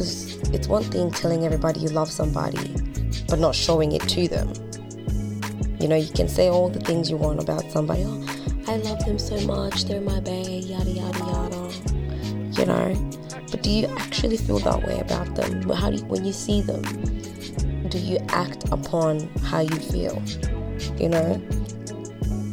Because 0.00 0.54
it's 0.54 0.66
one 0.66 0.84
thing 0.84 1.10
telling 1.10 1.44
everybody 1.44 1.80
you 1.80 1.90
love 1.90 2.10
somebody, 2.10 2.74
but 3.28 3.38
not 3.38 3.54
showing 3.54 3.92
it 3.92 4.00
to 4.08 4.28
them. 4.28 4.50
You 5.78 5.88
know, 5.88 5.96
you 5.96 6.10
can 6.10 6.26
say 6.26 6.48
all 6.48 6.70
the 6.70 6.80
things 6.80 7.10
you 7.10 7.18
want 7.18 7.38
about 7.38 7.70
somebody. 7.70 8.04
Oh, 8.06 8.26
I 8.66 8.76
love 8.78 9.04
them 9.04 9.18
so 9.18 9.38
much. 9.42 9.84
They're 9.84 10.00
my 10.00 10.18
bae. 10.20 10.62
Yada 10.64 10.90
yada 10.90 11.18
yada. 11.18 11.70
You 12.58 12.64
know, 12.64 13.10
but 13.50 13.62
do 13.62 13.68
you 13.68 13.88
actually 13.98 14.38
feel 14.38 14.58
that 14.60 14.82
way 14.86 15.00
about 15.00 15.34
them? 15.34 15.68
How 15.68 15.90
do 15.90 15.98
you, 15.98 16.04
when 16.06 16.24
you 16.24 16.32
see 16.32 16.62
them? 16.62 16.80
Do 17.90 17.98
you 17.98 18.16
act 18.30 18.72
upon 18.72 19.28
how 19.44 19.60
you 19.60 19.76
feel? 19.76 20.22
You 20.96 21.10
know, 21.10 21.36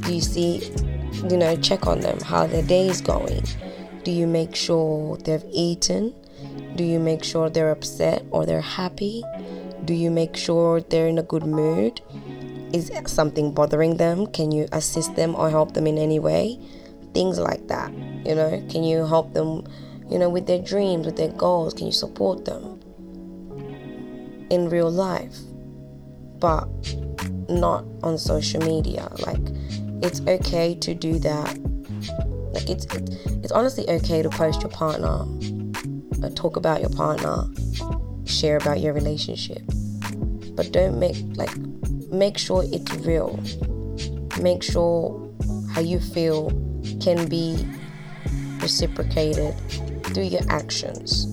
do 0.01 0.13
you 0.13 0.19
see? 0.19 0.69
You 1.29 1.37
know, 1.37 1.55
check 1.55 1.87
on 1.87 2.01
them. 2.01 2.19
How 2.19 2.45
their 2.45 2.63
day 2.63 2.89
is 2.89 2.99
going 2.99 3.45
do 4.07 4.13
you 4.13 4.25
make 4.25 4.55
sure 4.55 5.17
they've 5.17 5.43
eaten? 5.51 6.13
Do 6.77 6.83
you 6.83 6.99
make 6.99 7.23
sure 7.23 7.49
they're 7.49 7.71
upset 7.71 8.23
or 8.29 8.45
they're 8.45 8.61
happy? 8.61 9.23
Do 9.83 9.95
you 9.95 10.11
make 10.11 10.35
sure 10.37 10.79
they're 10.79 11.07
in 11.07 11.17
a 11.17 11.23
good 11.23 11.43
mood? 11.43 12.01
Is 12.71 12.91
something 13.07 13.51
bothering 13.51 13.97
them? 13.97 14.27
Can 14.27 14.51
you 14.51 14.67
assist 14.71 15.15
them 15.15 15.33
or 15.35 15.49
help 15.49 15.73
them 15.73 15.87
in 15.87 15.97
any 15.97 16.19
way? 16.19 16.59
Things 17.13 17.39
like 17.39 17.67
that. 17.67 17.91
You 18.25 18.35
know, 18.35 18.63
can 18.69 18.83
you 18.83 19.05
help 19.07 19.33
them, 19.33 19.65
you 20.07 20.19
know, 20.19 20.29
with 20.29 20.45
their 20.45 20.59
dreams, 20.61 21.07
with 21.07 21.17
their 21.17 21.31
goals? 21.31 21.73
Can 21.73 21.87
you 21.87 21.91
support 21.91 22.45
them 22.45 22.79
in 24.51 24.69
real 24.69 24.91
life? 24.91 25.35
But 26.39 26.67
not 27.49 27.85
on 28.03 28.19
social 28.19 28.61
media. 28.61 29.09
Like, 29.25 29.41
it's 30.03 30.21
okay 30.21 30.75
to 30.75 30.93
do 30.93 31.17
that 31.19 31.57
like 32.57 32.69
it's 32.69 32.87
it's 33.43 33.51
honestly 33.51 33.87
okay 33.89 34.21
to 34.21 34.29
post 34.29 34.61
your 34.61 34.71
partner, 34.71 35.25
Uh, 36.23 36.29
talk 36.29 36.55
about 36.57 36.81
your 36.81 36.89
partner, 36.89 37.43
share 38.25 38.57
about 38.57 38.79
your 38.79 38.91
relationship, 38.93 39.61
but 40.55 40.71
don't 40.71 40.99
make 40.99 41.15
like 41.35 41.55
make 42.11 42.37
sure 42.37 42.63
it's 42.71 42.91
real. 43.05 43.39
Make 44.41 44.63
sure 44.63 45.31
how 45.71 45.81
you 45.81 45.99
feel 45.99 46.49
can 47.01 47.27
be 47.27 47.55
reciprocated 48.59 49.53
through 50.05 50.23
your 50.23 50.41
actions, 50.49 51.27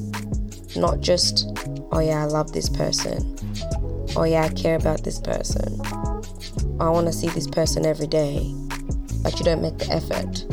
not 0.76 1.00
just 1.00 1.48
oh 1.92 2.00
yeah 2.00 2.22
I 2.22 2.26
love 2.26 2.52
this 2.52 2.68
person, 2.68 3.36
oh 4.16 4.24
yeah 4.24 4.42
I 4.42 4.48
care 4.50 4.76
about 4.76 5.02
this 5.02 5.18
person, 5.18 5.80
I 6.78 6.90
want 6.90 7.06
to 7.06 7.12
see 7.12 7.28
this 7.28 7.46
person 7.46 7.86
every 7.86 8.06
day. 8.06 8.54
But 9.22 9.38
you 9.38 9.44
don't 9.46 9.62
make 9.62 9.78
the 9.78 9.90
effort 9.90 10.44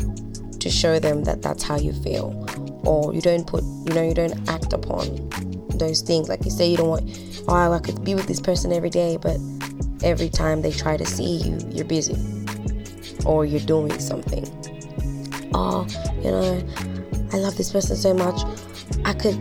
to 0.60 0.70
show 0.70 0.98
them 0.98 1.24
that 1.24 1.42
that's 1.42 1.62
how 1.62 1.76
you 1.76 1.92
feel, 1.92 2.30
or 2.84 3.14
you 3.14 3.20
don't 3.20 3.46
put, 3.46 3.62
you 3.62 3.94
know, 3.94 4.02
you 4.02 4.14
don't 4.14 4.48
act 4.48 4.72
upon 4.72 5.28
those 5.74 6.00
things. 6.02 6.28
Like 6.28 6.44
you 6.44 6.50
say, 6.50 6.70
you 6.70 6.76
don't 6.76 6.88
want, 6.88 7.44
oh, 7.48 7.72
I 7.72 7.78
could 7.78 8.04
be 8.04 8.14
with 8.14 8.26
this 8.26 8.40
person 8.40 8.72
every 8.72 8.90
day, 8.90 9.18
but 9.20 9.38
every 10.02 10.28
time 10.28 10.62
they 10.62 10.72
try 10.72 10.96
to 10.96 11.06
see 11.06 11.36
you, 11.36 11.58
you're 11.70 11.84
busy 11.84 12.16
or 13.24 13.44
you're 13.44 13.60
doing 13.60 13.98
something. 13.98 14.44
Oh, 15.54 15.86
you 16.22 16.30
know, 16.30 16.62
I 17.32 17.36
love 17.36 17.56
this 17.56 17.72
person 17.72 17.96
so 17.96 18.14
much. 18.14 18.42
I 19.04 19.12
could, 19.14 19.34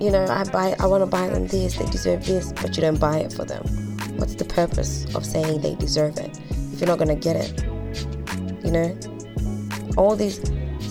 you 0.00 0.10
know, 0.10 0.24
I 0.24 0.44
buy, 0.44 0.74
I 0.78 0.86
want 0.86 1.02
to 1.02 1.06
buy 1.06 1.28
them 1.28 1.46
this. 1.46 1.76
They 1.76 1.86
deserve 1.86 2.26
this, 2.26 2.52
but 2.52 2.76
you 2.76 2.82
don't 2.82 3.00
buy 3.00 3.18
it 3.18 3.32
for 3.32 3.44
them. 3.44 3.64
What's 4.16 4.34
the 4.34 4.44
purpose 4.44 5.12
of 5.14 5.24
saying 5.24 5.60
they 5.60 5.74
deserve 5.74 6.18
it 6.18 6.38
if 6.72 6.80
you're 6.80 6.88
not 6.88 6.98
gonna 6.98 7.16
get 7.16 7.36
it? 7.36 7.64
You 8.64 8.70
know, 8.70 8.98
all 9.96 10.14
these 10.14 10.38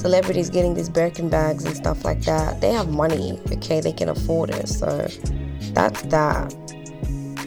celebrities 0.02 0.50
getting 0.50 0.74
these 0.74 0.90
Birkin 0.90 1.30
bags 1.30 1.64
and 1.64 1.76
stuff 1.76 2.04
like 2.04 2.22
that, 2.22 2.60
they 2.60 2.72
have 2.72 2.90
money, 2.90 3.40
okay? 3.52 3.80
They 3.82 3.94
can 3.94 4.10
afford 4.10 4.50
it. 4.50 4.68
So 4.68 5.08
that's 5.74 6.02
that. 6.04 6.56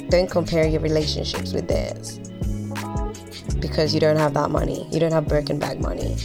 Don't 0.09 0.31
compare 0.31 0.67
your 0.67 0.81
relationships 0.81 1.53
with 1.53 1.67
theirs 1.67 2.21
because 3.59 3.93
you 3.93 3.99
don't 3.99 4.17
have 4.17 4.35
that 4.35 4.51
money. 4.51 4.89
You 4.93 5.01
don't 5.01 5.13
have 5.13 5.27
Birkin 5.27 5.59
bag 5.59 5.81
money. 5.81 6.17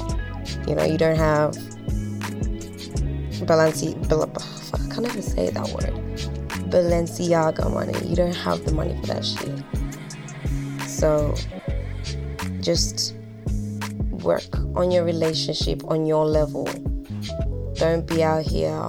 You 0.68 0.76
know, 0.76 0.84
you 0.84 1.00
don't 1.00 1.18
have 1.18 1.54
Balenci. 3.50 3.96
I 4.74 4.94
can't 4.94 5.08
even 5.08 5.24
say 5.24 5.50
that 5.50 5.68
word. 5.70 5.96
Balenciaga 6.70 7.74
money. 7.74 7.98
You 8.08 8.16
don't 8.16 8.36
have 8.36 8.64
the 8.66 8.72
money 8.72 8.96
for 9.02 9.08
that 9.08 9.26
shit. 9.26 9.64
So 10.88 11.34
just 12.62 13.16
work 14.24 14.44
on 14.76 14.92
your 14.92 15.04
relationship 15.04 15.84
on 15.86 16.06
your 16.06 16.26
level. 16.26 16.66
Don't 17.76 18.06
be 18.06 18.24
out 18.24 18.44
here 18.44 18.80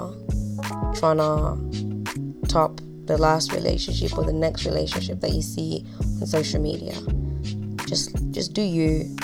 trying 0.94 1.18
to 1.18 2.46
top 2.48 2.80
the 3.06 3.18
last 3.18 3.52
relationship 3.52 4.16
or 4.16 4.24
the 4.24 4.32
next 4.32 4.64
relationship 4.64 5.20
that 5.20 5.30
you 5.30 5.42
see 5.42 5.84
on 6.20 6.26
social 6.26 6.60
media. 6.60 6.94
Just 7.86 8.14
just 8.30 8.52
do 8.52 8.62
you. 8.62 9.16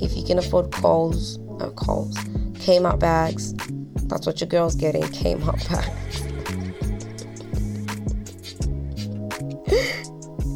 If 0.00 0.16
you 0.16 0.24
can 0.24 0.38
afford 0.38 0.70
Coles, 0.72 1.38
uh, 1.60 1.70
Coles, 1.70 2.14
Kmart 2.64 2.98
bags, 2.98 3.54
that's 4.08 4.26
what 4.26 4.40
your 4.40 4.48
girl's 4.48 4.74
getting, 4.74 5.02
Kmart 5.02 5.68
bags. 5.68 6.26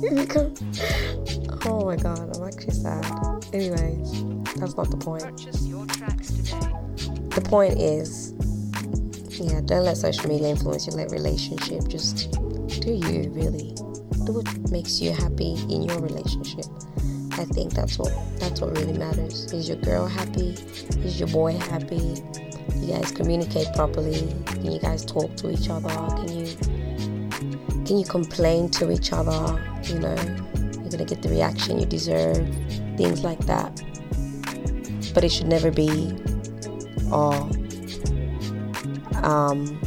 oh 1.67 1.85
my 1.85 1.97
god, 1.97 2.37
I'm 2.37 2.45
actually 2.45 2.73
sad. 2.73 3.45
Anyways. 3.53 4.24
That's 4.57 4.77
not 4.77 4.91
the 4.91 4.97
point. 4.97 5.23
The 7.35 7.41
point 7.41 7.81
is, 7.81 8.33
yeah, 9.41 9.61
don't 9.65 9.85
let 9.85 9.97
social 9.97 10.29
media 10.29 10.49
influence 10.49 10.87
your 10.87 10.97
relationship. 11.09 11.89
Just 11.89 12.31
do 12.81 12.93
you 12.93 13.31
really 13.31 13.75
do 14.25 14.33
what 14.35 14.71
makes 14.71 15.01
you 15.01 15.13
happy 15.13 15.55
in 15.69 15.83
your 15.83 15.99
relationship. 15.99 16.65
I 17.33 17.45
think 17.45 17.75
that's 17.75 17.99
what 17.99 18.13
that's 18.39 18.61
what 18.61 18.77
really 18.79 18.97
matters. 18.97 19.53
Is 19.53 19.69
your 19.69 19.79
girl 19.79 20.07
happy? 20.07 20.51
Is 21.03 21.19
your 21.19 21.29
boy 21.29 21.57
happy? 21.57 22.23
You 22.77 22.93
guys 22.93 23.11
communicate 23.11 23.67
properly? 23.75 24.33
Can 24.47 24.71
you 24.71 24.79
guys 24.79 25.05
talk 25.05 25.35
to 25.37 25.51
each 25.51 25.69
other? 25.69 25.89
Can 25.89 26.29
you 26.29 26.57
can 27.85 27.99
you 27.99 28.05
complain 28.05 28.71
to 28.71 28.93
each 28.93 29.13
other? 29.13 29.61
You 29.83 29.99
know, 29.99 30.17
you're 30.81 30.91
gonna 30.91 31.05
get 31.05 31.23
the 31.23 31.29
reaction 31.29 31.81
you 31.81 31.87
deserve. 31.87 32.49
Things 32.97 33.25
like 33.25 33.41
that 33.47 33.84
but 35.15 35.25
it 35.25 35.31
should 35.33 35.47
never 35.47 35.71
be 35.71 36.13
oh 37.11 37.51
um, 39.25 39.81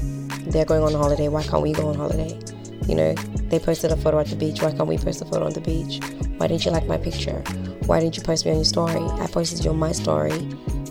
they're 0.48 0.66
going 0.66 0.82
on 0.84 0.94
holiday. 0.94 1.28
Why 1.28 1.44
can't 1.44 1.62
we 1.62 1.74
go 1.74 1.90
on 1.90 1.96
holiday? 1.96 2.40
You 2.88 2.96
know 2.96 3.14
they 3.50 3.60
posted 3.60 3.92
a 3.92 3.98
photo 3.98 4.20
at 4.20 4.28
the 4.28 4.36
beach. 4.36 4.62
Why 4.62 4.72
can't 4.72 4.88
we 4.88 4.98
post 4.98 5.22
a 5.22 5.26
photo 5.26 5.46
on 5.46 5.54
the 5.54 5.62
beach? 5.62 6.02
Why 6.38 6.48
didn't 6.48 6.66
you 6.66 6.72
like 6.72 6.88
my 6.88 6.98
picture? 6.98 7.44
Why 7.86 8.00
didn't 8.00 8.18
you 8.18 8.24
post 8.24 8.46
me 8.46 8.52
on 8.52 8.58
your 8.58 8.66
story? 8.66 9.00
I 9.22 9.28
posted 9.28 9.64
you 9.64 9.72
on 9.72 9.78
my 9.78 9.92
story. 9.92 10.34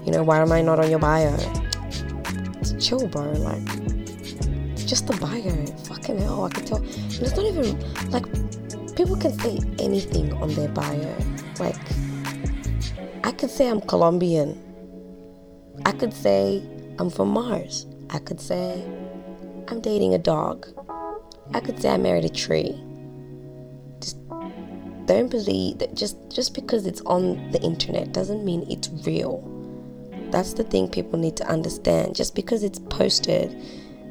You 0.05 0.13
know 0.13 0.23
why 0.23 0.39
am 0.39 0.53
i 0.53 0.63
not 0.63 0.79
on 0.79 0.89
your 0.89 1.01
bio? 1.01 1.35
It's 2.61 2.73
chill 2.85 3.07
bro 3.09 3.33
like 3.33 3.65
just 4.87 5.09
the 5.09 5.17
bio 5.21 5.67
fucking 5.85 6.19
hell 6.19 6.45
i 6.45 6.49
can 6.49 6.65
tell. 6.65 6.79
And 6.79 7.23
it's 7.23 7.37
not 7.37 7.45
even 7.45 8.11
like 8.11 8.25
people 8.95 9.17
can 9.17 9.37
say 9.41 9.59
anything 9.81 10.33
on 10.35 10.55
their 10.55 10.69
bio 10.69 11.17
like 11.59 11.77
I 13.27 13.33
could 13.33 13.51
say 13.51 13.69
I'm 13.69 13.81
Colombian. 13.81 14.57
I 15.85 15.91
could 15.91 16.15
say 16.15 16.63
I'm 17.01 17.11
from 17.11 17.31
Mars. 17.31 17.85
I 18.09 18.21
could 18.21 18.41
say 18.41 18.85
I'm 19.67 19.81
dating 19.81 20.15
a 20.15 20.19
dog. 20.19 20.65
I 21.53 21.59
could 21.59 21.83
say 21.83 21.89
I 21.89 21.97
married 21.97 22.25
a 22.25 22.29
tree. 22.29 22.81
Just 24.01 24.17
don't 25.07 25.29
believe 25.29 25.79
that 25.79 25.97
just 25.97 26.17
just 26.31 26.55
because 26.55 26.87
it's 26.87 27.01
on 27.01 27.51
the 27.51 27.61
internet 27.63 28.13
doesn't 28.13 28.45
mean 28.45 28.65
it's 28.71 28.91
real. 29.05 29.43
That's 30.31 30.53
the 30.53 30.63
thing 30.63 30.89
people 30.89 31.19
need 31.19 31.37
to 31.39 31.49
understand. 31.49 32.15
Just 32.15 32.37
because 32.37 32.63
it's 32.63 32.79
posted, 32.79 33.61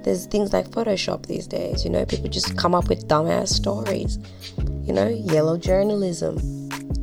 there's 0.04 0.26
things 0.26 0.52
like 0.52 0.68
Photoshop 0.68 1.26
these 1.28 1.48
days, 1.48 1.86
you 1.86 1.90
know, 1.90 2.06
people 2.06 2.28
just 2.28 2.58
come 2.58 2.76
up 2.76 2.90
with 2.90 3.08
dumbass 3.08 3.48
stories. 3.48 4.20
You 4.84 4.92
know, 4.92 5.08
yellow 5.08 5.58
journalism 5.58 6.55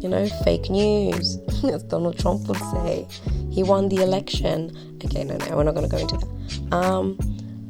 you 0.03 0.09
know, 0.09 0.27
fake 0.45 0.69
news, 0.69 1.38
as 1.65 1.85
Donald 1.85 2.19
Trump 2.19 2.49
would 2.49 2.59
say. 2.59 3.07
He 3.51 3.62
won 3.62 3.88
the 3.88 4.03
election. 4.03 4.77
Okay, 5.05 5.23
no, 5.23 5.37
no, 5.37 5.57
we're 5.57 5.62
not 5.62 5.75
going 5.75 5.88
to 5.88 5.95
go 5.95 5.99
into 5.99 6.17
that. 6.17 6.75
Um, 6.75 7.17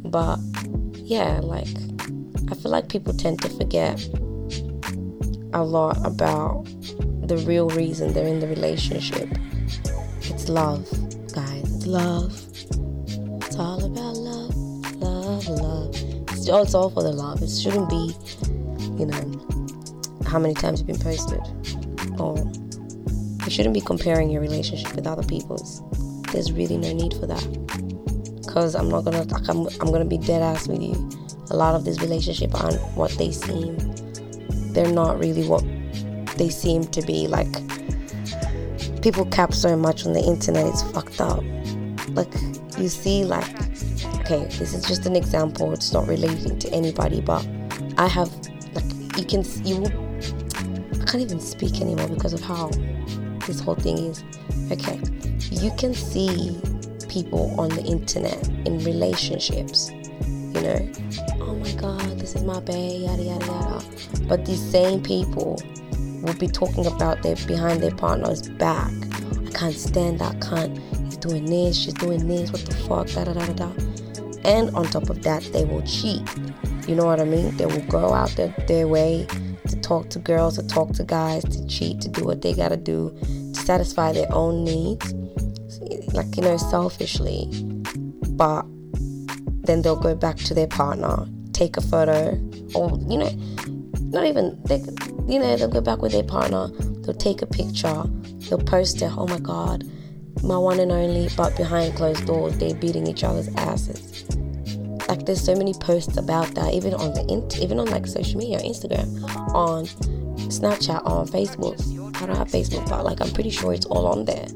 but 0.04 0.38
yeah, 0.94 1.40
like, 1.42 1.68
I 2.50 2.54
feel 2.54 2.70
like 2.70 2.88
people 2.88 3.12
tend 3.12 3.42
to 3.42 3.48
forget 3.50 4.02
a 5.52 5.62
lot 5.62 5.98
about 6.06 6.64
the 7.26 7.42
real 7.46 7.68
reason 7.70 8.14
they're 8.14 8.26
in 8.26 8.40
the 8.40 8.48
relationship. 8.48 9.28
It's 10.22 10.48
love, 10.48 10.88
guys. 11.34 11.76
It's 11.76 11.86
love. 11.86 12.32
It's 13.44 13.56
all 13.56 13.84
about 13.84 14.16
love, 14.16 14.56
love, 14.96 15.48
love. 15.48 15.94
It's 16.30 16.48
all, 16.48 16.62
it's 16.62 16.74
all 16.74 16.90
for 16.90 17.02
the 17.02 17.12
love. 17.12 17.42
It 17.42 17.50
shouldn't 17.50 17.90
be, 17.90 18.14
you 18.98 19.06
know, 19.06 20.26
how 20.26 20.38
many 20.38 20.54
times 20.54 20.80
you've 20.80 20.86
been 20.86 20.98
posted 20.98 21.40
you 23.44 23.50
shouldn't 23.50 23.74
be 23.74 23.80
comparing 23.80 24.30
your 24.30 24.40
relationship 24.40 24.94
with 24.94 25.06
other 25.06 25.22
people's. 25.22 25.82
There's 26.32 26.52
really 26.52 26.78
no 26.78 26.92
need 26.92 27.14
for 27.14 27.26
that. 27.26 28.42
Cause 28.48 28.74
I'm 28.74 28.88
not 28.88 29.04
gonna 29.04 29.22
like 29.22 29.48
I'm 29.48 29.66
I'm 29.80 29.90
gonna 29.90 30.04
be 30.04 30.18
dead 30.18 30.42
ass 30.42 30.68
with 30.68 30.82
you. 30.82 30.94
A 31.50 31.56
lot 31.56 31.74
of 31.74 31.84
these 31.84 32.00
relationships 32.00 32.54
aren't 32.54 32.80
what 32.96 33.10
they 33.12 33.30
seem. 33.30 33.76
They're 34.72 34.92
not 34.92 35.18
really 35.18 35.46
what 35.46 35.64
they 36.36 36.48
seem 36.48 36.84
to 36.84 37.02
be. 37.02 37.26
Like 37.26 37.52
people 39.02 39.26
cap 39.26 39.52
so 39.54 39.76
much 39.76 40.06
on 40.06 40.12
the 40.12 40.20
internet, 40.20 40.66
it's 40.66 40.82
fucked 40.82 41.20
up. 41.20 41.42
Like 42.08 42.32
you 42.78 42.88
see 42.88 43.24
like 43.24 43.48
okay, 44.20 44.44
this 44.58 44.74
is 44.74 44.84
just 44.84 45.06
an 45.06 45.16
example, 45.16 45.72
it's 45.72 45.92
not 45.92 46.06
relating 46.06 46.58
to 46.58 46.70
anybody, 46.72 47.20
but 47.20 47.46
I 47.98 48.06
have 48.06 48.30
like 48.74 48.84
you 49.16 49.24
can 49.24 49.44
you 49.64 49.80
will 49.80 50.11
can't 51.12 51.24
even 51.24 51.40
speak 51.40 51.82
anymore 51.82 52.08
because 52.08 52.32
of 52.32 52.40
how 52.40 52.68
this 53.46 53.60
whole 53.60 53.74
thing 53.74 53.98
is. 53.98 54.24
Okay, 54.72 54.98
you 55.50 55.70
can 55.76 55.92
see 55.92 56.58
people 57.06 57.54
on 57.60 57.68
the 57.68 57.82
internet 57.82 58.48
in 58.66 58.78
relationships, 58.78 59.90
you 59.90 60.62
know, 60.62 60.90
oh 61.40 61.54
my 61.56 61.70
god, 61.72 62.18
this 62.18 62.34
is 62.34 62.42
my 62.44 62.58
bae, 62.60 62.72
yada 62.72 63.22
yada 63.22 63.44
yada. 63.44 63.84
But 64.26 64.46
these 64.46 64.62
same 64.70 65.02
people 65.02 65.60
will 66.22 66.38
be 66.38 66.48
talking 66.48 66.86
about 66.86 67.22
their 67.22 67.36
behind 67.46 67.82
their 67.82 67.94
partner's 67.94 68.48
back. 68.48 68.90
I 69.46 69.50
can't 69.50 69.74
stand 69.74 70.18
that 70.20 70.36
cunt. 70.36 70.80
He's 71.04 71.18
doing 71.18 71.44
this, 71.44 71.76
she's 71.76 71.92
doing 71.92 72.26
this, 72.26 72.50
what 72.50 72.64
the 72.64 72.74
fuck, 72.74 73.08
da 73.08 73.24
da 73.24 73.34
da 73.34 73.52
da 73.52 73.66
da. 73.66 73.72
And 74.48 74.74
on 74.74 74.86
top 74.86 75.10
of 75.10 75.22
that, 75.24 75.42
they 75.52 75.66
will 75.66 75.82
cheat. 75.82 76.22
You 76.88 76.96
know 76.96 77.04
what 77.04 77.20
I 77.20 77.24
mean? 77.24 77.54
They 77.58 77.66
will 77.66 77.84
go 77.88 78.14
out 78.14 78.30
their, 78.30 78.54
their 78.66 78.88
way 78.88 79.26
talk 79.82 80.08
to 80.10 80.18
girls, 80.18 80.56
to 80.56 80.66
talk 80.66 80.92
to 80.94 81.04
guys, 81.04 81.44
to 81.44 81.66
cheat, 81.66 82.00
to 82.02 82.08
do 82.08 82.24
what 82.24 82.42
they 82.42 82.54
gotta 82.54 82.76
do 82.76 83.16
to 83.20 83.60
satisfy 83.60 84.12
their 84.12 84.32
own 84.32 84.64
needs, 84.64 85.12
like, 86.14 86.36
you 86.36 86.42
know, 86.42 86.56
selfishly. 86.56 87.48
But 88.30 88.62
then 89.66 89.82
they'll 89.82 90.00
go 90.00 90.14
back 90.14 90.36
to 90.38 90.54
their 90.54 90.66
partner, 90.66 91.26
take 91.52 91.76
a 91.76 91.80
photo, 91.80 92.30
or, 92.74 92.98
you 93.08 93.18
know, 93.18 93.30
not 94.10 94.26
even, 94.26 94.60
they, 94.64 94.78
you 95.28 95.38
know, 95.38 95.56
they'll 95.56 95.68
go 95.68 95.80
back 95.80 96.00
with 96.00 96.12
their 96.12 96.22
partner, 96.22 96.68
they'll 97.02 97.14
take 97.14 97.42
a 97.42 97.46
picture, 97.46 98.04
they'll 98.48 98.58
post 98.58 99.02
it, 99.02 99.10
oh 99.16 99.26
my 99.26 99.38
god, 99.38 99.84
my 100.42 100.56
one 100.56 100.80
and 100.80 100.92
only, 100.92 101.28
but 101.36 101.56
behind 101.56 101.94
closed 101.94 102.26
doors, 102.26 102.56
they're 102.58 102.74
beating 102.74 103.06
each 103.06 103.24
other's 103.24 103.48
asses 103.56 104.26
like 105.12 105.26
there's 105.26 105.44
so 105.44 105.54
many 105.54 105.74
posts 105.74 106.16
about 106.16 106.48
that 106.54 106.72
even 106.72 106.94
on 106.94 107.12
the 107.14 107.24
int- 107.32 107.58
even 107.58 107.78
on 107.78 107.86
like 107.86 108.06
social 108.06 108.38
media 108.38 108.58
instagram 108.60 109.06
on 109.54 109.84
snapchat 110.48 111.04
on 111.04 111.26
facebook 111.26 111.76
i 112.22 112.26
don't 112.26 112.36
have 112.36 112.48
facebook 112.48 112.88
but 112.88 113.04
like 113.04 113.20
i'm 113.20 113.30
pretty 113.32 113.50
sure 113.50 113.72
it's 113.74 113.86
all 113.86 114.06
on 114.06 114.24
there 114.24 114.46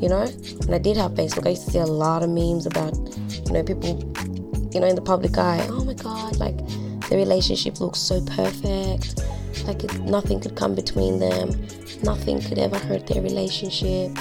you 0.00 0.08
know. 0.08 0.22
And 0.22 0.74
I 0.74 0.78
did 0.78 0.96
have 0.96 1.12
Facebook. 1.12 1.46
I 1.46 1.50
used 1.50 1.66
to 1.66 1.70
see 1.72 1.78
a 1.78 1.86
lot 1.86 2.22
of 2.22 2.30
memes 2.30 2.66
about, 2.66 2.96
you 2.96 3.52
know, 3.52 3.62
people, 3.62 3.98
you 4.72 4.80
know, 4.80 4.86
in 4.86 4.96
the 4.96 5.02
public 5.04 5.36
eye. 5.36 5.64
Oh 5.68 5.84
my 5.84 5.94
God, 5.94 6.38
like 6.38 6.56
the 7.08 7.16
relationship 7.16 7.80
looks 7.80 7.98
so 7.98 8.20
perfect. 8.24 9.22
Like 9.66 9.84
it, 9.84 10.00
nothing 10.00 10.40
could 10.40 10.56
come 10.56 10.74
between 10.74 11.18
them. 11.18 11.50
Nothing 12.02 12.40
could 12.40 12.58
ever 12.58 12.78
hurt 12.78 13.06
their 13.06 13.22
relationship. 13.22 14.16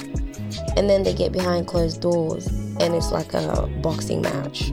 And 0.76 0.90
then 0.90 1.04
they 1.04 1.14
get 1.14 1.32
behind 1.32 1.68
closed 1.68 2.02
doors, 2.02 2.48
and 2.48 2.94
it's 2.94 3.12
like 3.12 3.34
a 3.34 3.68
boxing 3.82 4.22
match. 4.22 4.72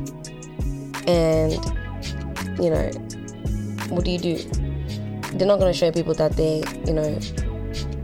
And 1.07 1.53
you 2.59 2.71
know, 2.71 2.91
what 3.89 4.05
do 4.05 4.11
you 4.11 4.19
do? 4.19 4.37
They're 5.35 5.47
not 5.47 5.59
going 5.59 5.73
to 5.73 5.79
show 5.79 5.93
people 5.93 6.15
that 6.15 6.33
they, 6.33 6.65
you 6.87 6.95
know, 6.95 7.19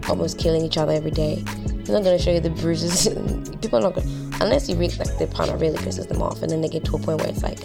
almost 0.08 0.38
killing 0.38 0.62
each 0.62 0.76
other 0.76 0.92
every 0.92 1.10
day. 1.10 1.36
They're 1.36 1.96
not 1.96 2.04
going 2.04 2.16
to 2.16 2.22
show 2.22 2.30
you 2.30 2.40
the 2.40 2.50
bruises. 2.50 3.08
people 3.62 3.78
are 3.78 3.82
not 3.82 3.94
going 3.94 4.22
unless 4.42 4.68
you 4.68 4.76
really, 4.76 4.94
like, 4.96 5.16
their 5.18 5.28
partner 5.28 5.56
really 5.56 5.78
pisses 5.78 6.08
them 6.08 6.20
off, 6.20 6.42
and 6.42 6.50
then 6.50 6.60
they 6.60 6.68
get 6.68 6.84
to 6.84 6.96
a 6.96 6.98
point 6.98 7.20
where 7.20 7.28
it's 7.28 7.42
like, 7.42 7.60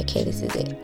okay, 0.00 0.24
this 0.24 0.42
is 0.42 0.54
it. 0.54 0.76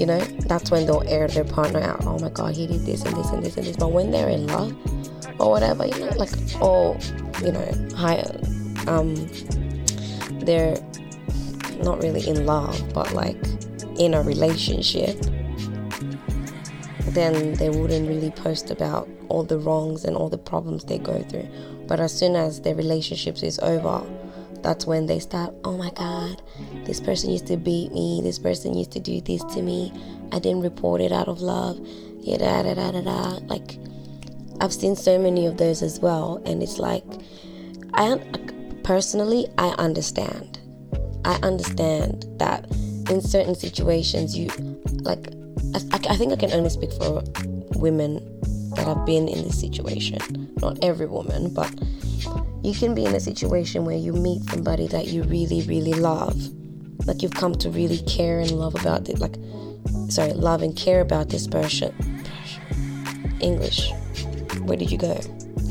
You 0.00 0.06
know, 0.06 0.18
that's 0.46 0.70
when 0.70 0.86
they'll 0.86 1.04
air 1.06 1.28
their 1.28 1.44
partner 1.44 1.80
out. 1.80 2.04
Oh 2.04 2.18
my 2.18 2.28
God, 2.28 2.54
he 2.54 2.66
did 2.66 2.84
this 2.84 3.04
and 3.04 3.16
this 3.16 3.30
and 3.30 3.42
this 3.42 3.56
and 3.56 3.66
this. 3.66 3.76
But 3.76 3.92
when 3.92 4.10
they're 4.10 4.28
in 4.28 4.46
love 4.46 4.76
or 5.40 5.50
whatever, 5.50 5.86
you 5.86 5.98
know, 5.98 6.10
like, 6.16 6.30
oh, 6.60 6.96
you 7.42 7.52
know, 7.52 7.96
higher, 7.96 8.30
um, 8.86 9.14
they're 10.40 10.76
not 11.82 12.02
really 12.02 12.26
in 12.26 12.46
love, 12.46 12.92
but 12.92 13.12
like 13.12 13.36
in 13.98 14.14
a 14.14 14.22
relationship, 14.22 15.16
then 17.08 17.54
they 17.54 17.70
wouldn't 17.70 18.08
really 18.08 18.30
post 18.30 18.70
about 18.70 19.08
all 19.28 19.42
the 19.42 19.58
wrongs 19.58 20.04
and 20.04 20.16
all 20.16 20.28
the 20.28 20.38
problems 20.38 20.84
they 20.84 20.98
go 20.98 21.22
through. 21.24 21.48
But 21.86 22.00
as 22.00 22.16
soon 22.16 22.36
as 22.36 22.60
their 22.60 22.74
relationships 22.74 23.42
is 23.42 23.58
over, 23.60 24.02
that's 24.62 24.86
when 24.86 25.06
they 25.06 25.18
start, 25.18 25.54
oh 25.64 25.76
my 25.76 25.90
God, 25.90 26.42
this 26.84 27.00
person 27.00 27.30
used 27.30 27.46
to 27.46 27.56
beat 27.56 27.92
me, 27.92 28.20
this 28.22 28.38
person 28.38 28.74
used 28.74 28.92
to 28.92 29.00
do 29.00 29.20
this 29.20 29.42
to 29.54 29.62
me, 29.62 29.92
I 30.32 30.38
didn't 30.38 30.62
report 30.62 31.00
it 31.00 31.12
out 31.12 31.28
of 31.28 31.40
love, 31.40 31.78
yeah, 32.20 32.38
da 32.38 32.62
da 32.62 32.74
da 32.74 32.90
da 32.90 33.00
da. 33.00 33.38
Like, 33.46 33.78
I've 34.60 34.72
seen 34.72 34.96
so 34.96 35.18
many 35.18 35.46
of 35.46 35.56
those 35.56 35.82
as 35.82 36.00
well, 36.00 36.42
and 36.44 36.62
it's 36.62 36.78
like, 36.78 37.04
I 37.94 38.20
personally, 38.82 39.48
I 39.56 39.68
understand. 39.78 40.57
I 41.28 41.38
understand 41.42 42.24
that 42.38 42.64
in 43.10 43.20
certain 43.20 43.54
situations, 43.54 44.34
you 44.36 44.48
like, 45.02 45.28
I, 45.74 46.00
I 46.08 46.16
think 46.16 46.32
I 46.32 46.36
can 46.36 46.50
only 46.52 46.70
speak 46.70 46.90
for 46.94 47.22
women 47.76 48.24
that 48.74 48.86
have 48.86 49.04
been 49.04 49.28
in 49.28 49.44
this 49.44 49.60
situation. 49.60 50.54
Not 50.62 50.78
every 50.82 51.04
woman, 51.04 51.52
but 51.52 51.70
you 52.62 52.72
can 52.72 52.94
be 52.94 53.04
in 53.04 53.14
a 53.14 53.20
situation 53.20 53.84
where 53.84 53.96
you 53.96 54.14
meet 54.14 54.42
somebody 54.44 54.86
that 54.86 55.08
you 55.08 55.22
really, 55.24 55.60
really 55.68 55.92
love. 55.92 56.34
Like 57.06 57.22
you've 57.22 57.34
come 57.34 57.52
to 57.56 57.68
really 57.68 57.98
care 57.98 58.40
and 58.40 58.52
love 58.52 58.74
about 58.74 59.10
it. 59.10 59.18
Like, 59.18 59.36
sorry, 60.08 60.32
love 60.32 60.62
and 60.62 60.74
care 60.74 61.02
about 61.02 61.28
this 61.28 61.46
person. 61.46 61.94
English. 63.40 63.92
Where 64.62 64.78
did 64.78 64.90
you 64.90 64.96
go? 64.96 65.20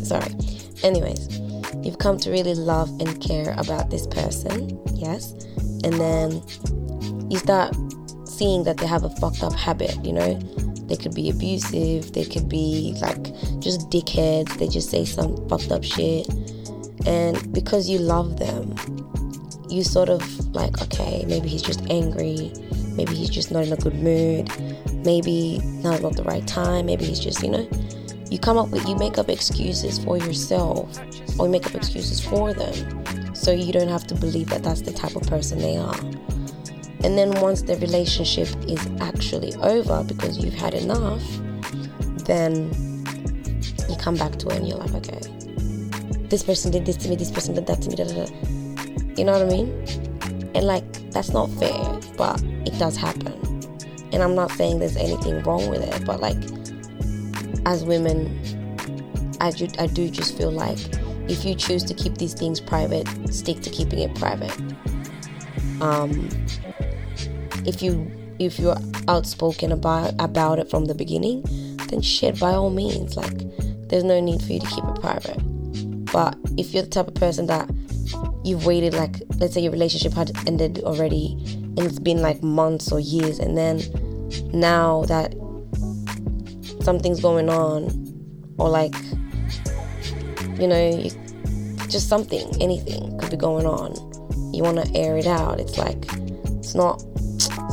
Sorry. 0.03 0.35
Anyways, 0.83 1.39
you've 1.87 1.99
come 1.99 2.17
to 2.19 2.29
really 2.29 2.53
love 2.53 2.89
and 2.99 3.21
care 3.21 3.55
about 3.57 3.89
this 3.89 4.05
person. 4.07 4.77
Yes. 4.93 5.31
And 5.85 5.93
then 5.93 6.43
you 7.31 7.39
start 7.39 7.73
seeing 8.25 8.63
that 8.65 8.75
they 8.75 8.85
have 8.85 9.05
a 9.05 9.09
fucked 9.09 9.41
up 9.41 9.53
habit, 9.53 9.95
you 10.03 10.11
know? 10.11 10.37
They 10.87 10.97
could 10.97 11.15
be 11.15 11.29
abusive, 11.29 12.11
they 12.11 12.25
could 12.25 12.49
be 12.49 12.93
like 13.01 13.23
just 13.59 13.89
dickheads, 13.89 14.57
they 14.57 14.67
just 14.67 14.89
say 14.89 15.05
some 15.05 15.35
fucked 15.47 15.71
up 15.71 15.83
shit. 15.83 16.27
And 17.05 17.53
because 17.53 17.89
you 17.89 17.99
love 17.99 18.37
them, 18.37 18.75
you 19.69 19.83
sort 19.83 20.09
of 20.09 20.21
like, 20.53 20.81
okay, 20.81 21.23
maybe 21.25 21.47
he's 21.47 21.61
just 21.61 21.81
angry, 21.89 22.51
maybe 22.95 23.15
he's 23.15 23.29
just 23.29 23.49
not 23.49 23.65
in 23.65 23.71
a 23.71 23.77
good 23.77 23.95
mood, 23.95 24.49
maybe 25.05 25.59
now's 25.83 26.01
not 26.01 26.17
the 26.17 26.23
right 26.23 26.45
time, 26.47 26.85
maybe 26.85 27.05
he's 27.05 27.19
just, 27.19 27.41
you 27.41 27.49
know, 27.49 27.69
you 28.29 28.39
come 28.39 28.57
up 28.57 28.69
with, 28.71 28.85
you 28.87 28.95
make 28.97 29.17
up 29.17 29.29
excuses 29.29 29.99
for 29.99 30.17
yourself 30.17 30.99
or 31.39 31.47
make 31.47 31.65
up 31.65 31.75
excuses 31.75 32.19
for 32.19 32.53
them 32.53 33.35
so 33.35 33.51
you 33.51 33.71
don't 33.71 33.89
have 33.89 34.05
to 34.07 34.15
believe 34.15 34.49
that 34.49 34.63
that's 34.63 34.81
the 34.81 34.91
type 34.91 35.15
of 35.15 35.21
person 35.23 35.59
they 35.59 35.77
are. 35.77 35.95
And 37.03 37.17
then 37.17 37.39
once 37.41 37.61
the 37.61 37.77
relationship 37.77 38.47
is 38.67 38.85
actually 38.99 39.53
over 39.55 40.03
because 40.03 40.43
you've 40.43 40.55
had 40.55 40.73
enough, 40.73 41.23
then 42.25 42.73
you 43.87 43.95
come 43.97 44.15
back 44.15 44.37
to 44.39 44.47
it 44.47 44.57
and 44.57 44.67
you're 44.67 44.77
like, 44.77 44.93
okay, 44.95 45.19
this 46.27 46.43
person 46.43 46.71
did 46.71 46.85
this 46.85 46.97
to 46.97 47.09
me, 47.09 47.15
this 47.15 47.31
person 47.31 47.53
did 47.53 47.67
that 47.67 47.81
to 47.83 47.89
me, 47.89 47.95
da, 47.95 48.05
da, 48.05 48.25
da. 48.25 48.33
you 49.15 49.23
know 49.23 49.33
what 49.33 49.41
I 49.41 49.45
mean? 49.45 49.69
And 50.55 50.65
like, 50.65 51.11
that's 51.11 51.29
not 51.29 51.49
fair, 51.51 51.99
but 52.17 52.41
it 52.65 52.77
does 52.79 52.97
happen. 52.97 53.33
And 54.11 54.23
I'm 54.23 54.35
not 54.35 54.51
saying 54.51 54.79
there's 54.79 54.97
anything 54.97 55.41
wrong 55.43 55.69
with 55.69 55.83
it, 55.83 56.03
but 56.05 56.19
like, 56.19 56.37
as 57.65 57.85
women, 57.85 58.27
I 59.39 59.51
do, 59.51 59.67
I 59.77 59.87
do 59.87 60.09
just 60.09 60.35
feel 60.37 60.51
like 60.51 60.79
if 61.29 61.45
you 61.45 61.55
choose 61.55 61.83
to 61.83 61.93
keep 61.93 62.17
these 62.17 62.33
things 62.33 62.59
private, 62.59 63.07
stick 63.33 63.61
to 63.61 63.69
keeping 63.69 63.99
it 63.99 64.15
private. 64.15 64.55
Um, 65.81 66.29
if 67.65 67.81
you 67.81 68.11
if 68.39 68.59
you're 68.59 68.77
outspoken 69.07 69.71
about 69.71 70.13
about 70.19 70.59
it 70.59 70.69
from 70.69 70.85
the 70.85 70.95
beginning, 70.95 71.43
then 71.89 72.01
shit 72.01 72.39
by 72.39 72.53
all 72.53 72.69
means. 72.69 73.15
Like 73.15 73.37
there's 73.89 74.03
no 74.03 74.19
need 74.19 74.41
for 74.41 74.53
you 74.53 74.59
to 74.59 74.67
keep 74.67 74.83
it 74.83 75.01
private. 75.01 75.39
But 76.11 76.37
if 76.57 76.73
you're 76.73 76.83
the 76.83 76.89
type 76.89 77.07
of 77.07 77.15
person 77.15 77.47
that 77.47 77.69
you've 78.43 78.65
waited 78.65 78.93
like 78.93 79.21
let's 79.39 79.53
say 79.53 79.61
your 79.61 79.71
relationship 79.71 80.13
had 80.13 80.31
ended 80.47 80.79
already 80.83 81.33
and 81.75 81.79
it's 81.79 81.99
been 81.99 82.21
like 82.21 82.41
months 82.41 82.91
or 82.91 82.99
years 82.99 83.39
and 83.39 83.57
then 83.57 83.81
now 84.53 85.03
that 85.03 85.35
something's 86.81 87.19
going 87.19 87.49
on 87.49 87.89
or 88.57 88.69
like 88.69 88.95
you 90.59 90.67
know 90.67 90.89
you, 90.89 91.11
just 91.87 92.09
something 92.09 92.49
anything 92.61 93.17
could 93.19 93.31
be 93.31 93.37
going 93.37 93.65
on 93.65 93.93
you 94.53 94.63
want 94.63 94.77
to 94.77 94.95
air 94.95 95.17
it 95.17 95.27
out 95.27 95.59
it's 95.59 95.77
like 95.77 96.05
it's 96.59 96.75
not 96.75 97.01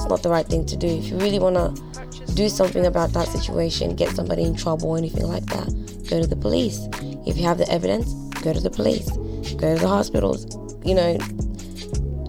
it's 0.05 0.11
not 0.11 0.23
the 0.23 0.29
right 0.29 0.47
thing 0.47 0.67
to 0.67 0.77
do. 0.77 0.87
If 0.87 1.07
you 1.07 1.17
really 1.17 1.39
want 1.39 1.57
to 1.57 2.35
do 2.35 2.49
something 2.49 2.87
about 2.87 3.13
that 3.15 3.29
situation, 3.29 3.97
get 3.97 4.11
somebody 4.11 4.43
in 4.43 4.55
trouble 4.55 4.91
or 4.91 4.99
anything 4.99 5.27
like 5.27 5.47
that, 5.47 5.69
go 6.11 6.21
to 6.21 6.27
the 6.27 6.37
police. 6.37 6.89
If 7.27 7.39
you 7.39 7.45
have 7.45 7.59
the 7.59 7.71
evidence, 7.71 8.13
go 8.43 8.53
to 8.53 8.61
the 8.61 8.71
police. 8.71 9.09
Go 9.57 9.75
to 9.75 9.81
the 9.81 9.89
hospitals, 9.89 10.45
you 10.85 10.95
know, 10.95 11.17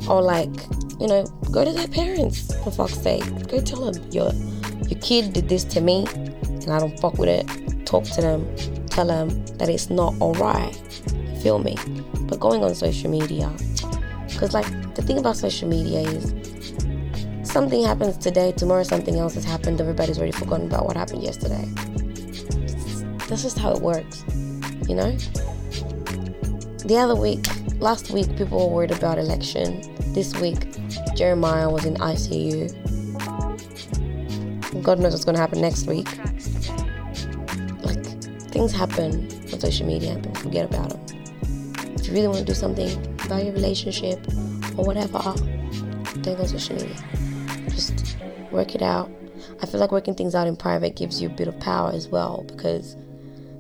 or 0.10 0.22
like, 0.22 0.54
you 1.00 1.08
know, 1.08 1.26
go 1.52 1.66
to 1.66 1.72
their 1.72 1.88
parents 1.88 2.54
for 2.64 2.72
fuck's 2.72 3.02
sake. 3.02 3.26
Go 3.48 3.60
tell 3.62 3.92
them 3.92 4.12
your 4.12 4.32
your 4.88 5.00
kid 5.02 5.34
did 5.34 5.50
this 5.50 5.64
to 5.66 5.82
me 5.82 6.06
and 6.46 6.70
I 6.70 6.80
don't 6.80 6.98
fuck 7.00 7.18
with 7.18 7.30
it. 7.30 7.86
Talk 7.86 8.06
to 8.06 8.22
them, 8.22 8.46
tell 8.96 9.06
them 9.08 9.46
that 9.58 9.68
it's 9.68 9.90
not 9.90 10.14
alright. 10.22 10.74
Feel 11.44 11.60
me? 11.60 11.76
But 12.22 12.40
going 12.40 12.64
on 12.64 12.74
social 12.74 13.12
media, 13.12 13.52
because 14.30 14.54
like 14.54 14.66
the 14.96 15.02
thing 15.02 15.18
about 15.20 15.36
social 15.36 15.68
media 15.68 16.00
is 16.00 16.34
something 17.44 17.84
happens 17.84 18.18
today, 18.18 18.54
tomorrow 18.54 18.84
something 18.84 19.18
else 19.18 19.36
has 19.36 19.44
happened, 19.44 19.82
everybody's 19.82 20.18
already 20.18 20.32
forgotten 20.32 20.68
about 20.68 20.86
what 20.86 20.96
happened 20.96 21.24
yesterday. 21.24 21.66
That's 23.28 23.44
just 23.44 23.60
how 23.60 23.74
it 23.74 23.82
works, 23.82 24.24
you 24.88 24.96
know? 24.96 25.12
The 26.86 26.98
other 26.98 27.16
week, 27.16 27.46
last 27.82 28.12
week, 28.12 28.30
people 28.38 28.66
were 28.70 28.74
worried 28.76 28.92
about 28.92 29.18
election. 29.18 29.82
This 30.14 30.34
week, 30.40 30.68
Jeremiah 31.16 31.70
was 31.70 31.84
in 31.84 31.96
ICU. 31.96 32.72
God 34.82 35.00
knows 35.00 35.12
what's 35.12 35.26
going 35.26 35.36
to 35.36 35.42
happen 35.42 35.60
next 35.60 35.86
week. 35.86 36.08
Things 38.56 38.72
happen 38.72 39.28
on 39.52 39.60
social 39.60 39.86
media 39.86 40.16
people 40.16 40.36
forget 40.36 40.64
about 40.64 40.92
them. 40.92 41.02
If 41.96 42.08
you 42.08 42.14
really 42.14 42.30
want 42.30 42.40
to 42.40 42.46
do 42.46 42.54
something 42.54 42.90
about 43.26 43.44
your 43.44 43.54
relationship 43.54 44.26
or 44.78 44.86
whatever, 44.86 45.20
don't 46.22 46.38
go 46.38 46.44
on 46.44 46.48
social 46.48 46.78
media 46.78 46.96
just 47.68 48.16
work 48.52 48.74
it 48.74 48.82
out. 48.82 49.12
I 49.62 49.66
feel 49.66 49.82
like 49.82 49.92
working 49.92 50.16
things 50.16 50.36
out 50.36 50.48
in 50.48 50.56
private 50.56 50.96
gives 50.96 51.22
you 51.22 51.28
a 51.28 51.32
bit 51.34 51.50
of 51.50 51.60
power 51.60 51.92
as 51.92 52.08
well 52.08 52.46
because 52.48 52.96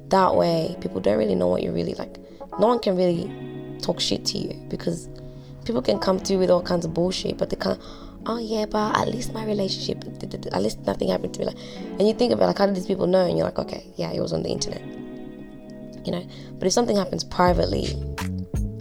that 0.07 0.33
way 0.33 0.77
people 0.79 1.01
don't 1.01 1.17
really 1.17 1.35
know 1.35 1.47
what 1.47 1.61
you're 1.61 1.73
really 1.73 1.95
like. 1.95 2.17
No 2.57 2.67
one 2.67 2.79
can 2.79 2.95
really 2.95 3.29
talk 3.81 3.99
shit 3.99 4.23
to 4.27 4.37
you 4.37 4.53
because 4.69 5.09
people 5.65 5.81
can 5.81 5.99
come 5.99 6.21
to 6.21 6.31
you 6.31 6.39
with 6.39 6.49
all 6.49 6.61
kinds 6.61 6.85
of 6.85 6.93
bullshit, 6.93 7.37
but 7.37 7.49
they 7.49 7.57
can't. 7.57 7.81
Oh 8.27 8.39
yeah, 8.39 8.65
but 8.65 8.97
at 8.97 9.07
least 9.07 9.33
my 9.33 9.45
relationship, 9.45 10.03
at 10.51 10.61
least 10.61 10.79
nothing 10.81 11.09
happened 11.09 11.33
to 11.35 11.41
me. 11.41 11.45
Like, 11.47 11.57
and 11.99 12.07
you 12.07 12.13
think 12.13 12.33
about 12.33 12.47
like 12.47 12.57
how 12.57 12.65
did 12.65 12.75
these 12.75 12.87
people 12.87 13.07
know? 13.07 13.25
And 13.25 13.37
you're 13.37 13.45
like, 13.45 13.59
okay, 13.59 13.85
yeah, 13.97 14.11
it 14.11 14.19
was 14.19 14.33
on 14.33 14.43
the 14.43 14.49
internet. 14.49 14.81
You 16.05 16.11
know, 16.11 16.27
but 16.59 16.67
if 16.67 16.73
something 16.73 16.95
happens 16.95 17.23
privately, 17.23 17.85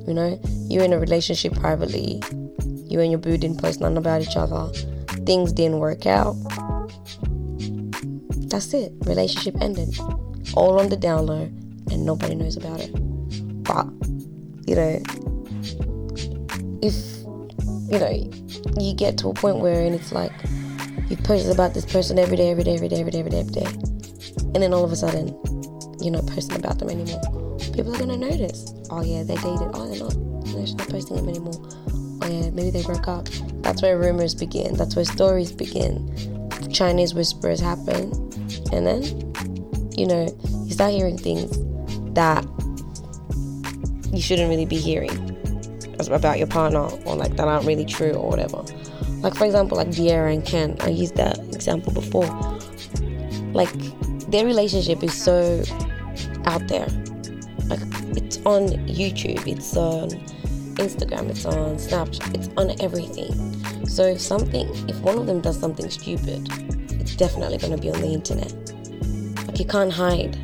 you 0.06 0.14
know, 0.14 0.40
you're 0.68 0.84
in 0.84 0.92
a 0.92 0.98
relationship 0.98 1.54
privately, 1.54 2.22
you 2.86 3.00
and 3.00 3.10
your 3.10 3.18
boo 3.18 3.36
didn't 3.36 3.60
post 3.60 3.80
nothing 3.80 3.96
about 3.96 4.22
each 4.22 4.36
other 4.36 4.70
things 5.26 5.52
didn't 5.52 5.78
work 5.78 6.06
out. 6.06 6.36
That's 8.48 8.72
it. 8.74 8.92
Relationship 9.04 9.56
ended. 9.60 9.96
All 10.54 10.78
on 10.78 10.88
the 10.88 10.96
down 10.96 11.26
low, 11.26 11.50
and 11.90 12.06
nobody 12.06 12.34
knows 12.34 12.56
about 12.56 12.80
it. 12.80 12.92
But 13.64 13.86
you 14.66 14.76
know, 14.76 15.02
if 16.82 16.94
you 17.94 18.00
know, 18.00 18.10
you 18.80 18.92
get 18.92 19.16
to 19.18 19.28
a 19.28 19.34
point 19.34 19.58
where 19.58 19.86
and 19.86 19.94
it's 19.94 20.10
like 20.10 20.32
you 21.08 21.16
post 21.18 21.48
about 21.48 21.74
this 21.74 21.86
person 21.86 22.18
every 22.18 22.36
day, 22.36 22.50
every 22.50 22.64
day, 22.64 22.74
every 22.74 22.88
day, 22.88 22.98
every 22.98 23.12
day, 23.12 23.20
every 23.20 23.30
day, 23.30 23.38
every 23.38 23.52
day, 23.52 23.66
and 24.52 24.56
then 24.56 24.74
all 24.74 24.82
of 24.82 24.90
a 24.90 24.96
sudden 24.96 25.28
you're 26.00 26.12
not 26.12 26.26
posting 26.26 26.56
about 26.56 26.80
them 26.80 26.90
anymore. 26.90 27.22
People 27.72 27.94
are 27.94 27.98
gonna 27.98 28.16
notice. 28.16 28.74
Oh 28.90 29.04
yeah, 29.04 29.22
they 29.22 29.36
dated. 29.36 29.70
Oh, 29.74 29.86
they're 29.88 30.02
not. 30.02 30.12
They're 30.44 30.76
not 30.76 30.88
posting 30.88 31.16
them 31.16 31.28
anymore. 31.28 31.54
Oh 32.20 32.28
yeah, 32.28 32.50
maybe 32.50 32.70
they 32.70 32.82
broke 32.82 33.06
up. 33.06 33.28
That's 33.62 33.80
where 33.80 33.96
rumors 33.96 34.34
begin. 34.34 34.74
That's 34.74 34.96
where 34.96 35.04
stories 35.04 35.52
begin. 35.52 36.50
Chinese 36.72 37.14
whispers 37.14 37.60
happen, 37.60 38.10
and 38.72 38.84
then 38.84 39.02
you 39.96 40.08
know 40.08 40.26
you 40.64 40.72
start 40.72 40.92
hearing 40.92 41.16
things 41.16 41.56
that 42.14 42.44
you 44.12 44.20
shouldn't 44.20 44.50
really 44.50 44.66
be 44.66 44.78
hearing 44.78 45.33
about 46.08 46.38
your 46.38 46.46
partner 46.46 46.88
or 47.04 47.16
like 47.16 47.36
that 47.36 47.48
aren't 47.48 47.66
really 47.66 47.84
true 47.84 48.12
or 48.12 48.28
whatever. 48.28 48.64
Like 49.20 49.34
for 49.34 49.44
example, 49.44 49.76
like 49.76 49.88
De'Ara 49.88 50.32
and 50.32 50.44
Ken. 50.44 50.76
I 50.80 50.88
used 50.88 51.16
that 51.16 51.38
example 51.54 51.92
before. 51.92 52.26
Like 53.52 53.72
their 54.30 54.44
relationship 54.44 55.02
is 55.02 55.14
so 55.14 55.62
out 56.44 56.66
there. 56.68 56.86
Like 57.68 57.80
it's 58.16 58.38
on 58.44 58.68
YouTube, 58.86 59.46
it's 59.46 59.76
on 59.76 60.10
Instagram, 60.76 61.30
it's 61.30 61.46
on 61.46 61.76
Snapchat, 61.76 62.34
it's 62.34 62.48
on 62.56 62.78
everything. 62.82 63.86
So 63.86 64.04
if 64.04 64.20
something, 64.20 64.68
if 64.88 64.98
one 65.00 65.18
of 65.18 65.26
them 65.26 65.40
does 65.40 65.58
something 65.58 65.88
stupid, 65.88 66.48
it's 67.00 67.16
definitely 67.16 67.58
going 67.58 67.74
to 67.74 67.80
be 67.80 67.90
on 67.90 68.00
the 68.00 68.08
internet. 68.08 68.52
Like 69.46 69.58
you 69.58 69.64
can't 69.64 69.92
hide 69.92 70.36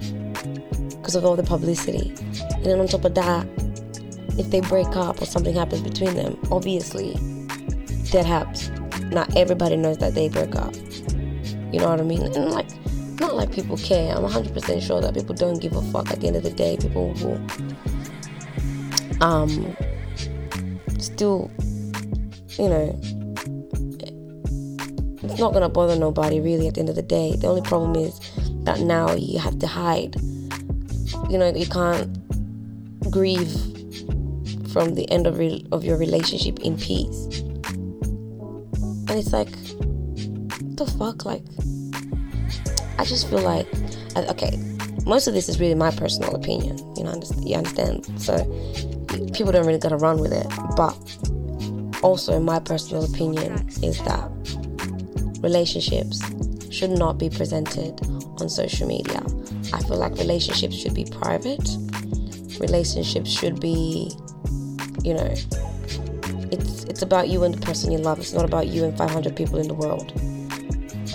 because 0.90 1.16
of 1.16 1.24
all 1.24 1.36
the 1.36 1.42
publicity. 1.42 2.14
And 2.54 2.64
then 2.64 2.78
on 2.78 2.86
top 2.86 3.04
of 3.04 3.14
that, 3.14 3.46
if 4.40 4.50
they 4.50 4.60
break 4.62 4.88
up 4.96 5.20
or 5.20 5.26
something 5.26 5.54
happens 5.54 5.82
between 5.82 6.14
them, 6.14 6.38
obviously 6.50 7.12
that 8.10 8.24
happens. 8.24 8.70
Not 9.12 9.36
everybody 9.36 9.76
knows 9.76 9.98
that 9.98 10.14
they 10.14 10.30
broke 10.30 10.56
up. 10.56 10.74
You 11.72 11.78
know 11.78 11.90
what 11.90 12.00
I 12.00 12.04
mean? 12.04 12.22
And 12.22 12.50
like, 12.50 12.66
not 13.20 13.36
like 13.36 13.52
people 13.52 13.76
care. 13.76 14.16
I'm 14.16 14.24
100% 14.24 14.80
sure 14.80 15.02
that 15.02 15.12
people 15.12 15.34
don't 15.34 15.60
give 15.60 15.76
a 15.76 15.82
fuck 15.92 16.10
at 16.10 16.22
the 16.22 16.26
end 16.26 16.36
of 16.36 16.42
the 16.42 16.50
day. 16.50 16.78
People 16.80 17.12
will 17.20 17.38
um 19.20 19.76
still, 20.98 21.50
you 22.58 22.68
know, 22.68 22.98
it's 25.22 25.38
not 25.38 25.52
gonna 25.52 25.68
bother 25.68 25.96
nobody 25.96 26.40
really 26.40 26.66
at 26.66 26.74
the 26.74 26.80
end 26.80 26.88
of 26.88 26.96
the 26.96 27.02
day. 27.02 27.36
The 27.36 27.46
only 27.46 27.62
problem 27.62 27.94
is 27.94 28.18
that 28.64 28.80
now 28.80 29.12
you 29.12 29.38
have 29.38 29.58
to 29.58 29.66
hide. 29.66 30.16
You 31.28 31.36
know, 31.36 31.52
you 31.54 31.66
can't 31.66 32.08
grieve 33.10 33.79
from 34.72 34.94
the 34.94 35.10
end 35.10 35.26
of, 35.26 35.38
re- 35.38 35.66
of 35.72 35.84
your 35.84 35.96
relationship 35.96 36.60
in 36.60 36.76
peace. 36.76 37.40
And 39.08 39.18
it's 39.18 39.32
like, 39.32 39.50
the 40.76 40.86
fuck? 40.98 41.24
Like, 41.24 41.42
I 42.98 43.04
just 43.04 43.28
feel 43.28 43.42
like, 43.42 43.66
okay, 44.16 44.58
most 45.06 45.26
of 45.26 45.34
this 45.34 45.48
is 45.48 45.58
really 45.58 45.74
my 45.74 45.90
personal 45.90 46.34
opinion. 46.34 46.78
You 46.96 47.04
know, 47.04 47.20
you 47.40 47.56
understand? 47.56 48.06
So 48.20 48.36
people 49.32 49.52
don't 49.52 49.66
really 49.66 49.78
gotta 49.78 49.96
run 49.96 50.20
with 50.20 50.32
it. 50.32 50.46
But 50.76 50.96
also, 52.02 52.38
my 52.40 52.60
personal 52.60 53.04
opinion 53.04 53.68
is 53.82 53.98
that 54.04 54.30
relationships 55.42 56.22
should 56.70 56.90
not 56.90 57.18
be 57.18 57.28
presented 57.28 58.00
on 58.40 58.48
social 58.48 58.86
media. 58.86 59.20
I 59.72 59.82
feel 59.82 59.96
like 59.96 60.14
relationships 60.16 60.76
should 60.76 60.94
be 60.94 61.04
private. 61.04 61.68
Relationships 62.60 63.30
should 63.30 63.60
be 63.60 64.12
you 65.04 65.14
know, 65.14 65.34
it's 66.50 66.84
it's 66.84 67.02
about 67.02 67.28
you 67.28 67.44
and 67.44 67.54
the 67.54 67.60
person 67.60 67.90
you 67.92 67.98
love. 67.98 68.18
It's 68.18 68.32
not 68.32 68.44
about 68.44 68.66
you 68.68 68.84
and 68.84 68.96
500 68.96 69.36
people 69.36 69.58
in 69.58 69.68
the 69.68 69.74
world. 69.74 70.12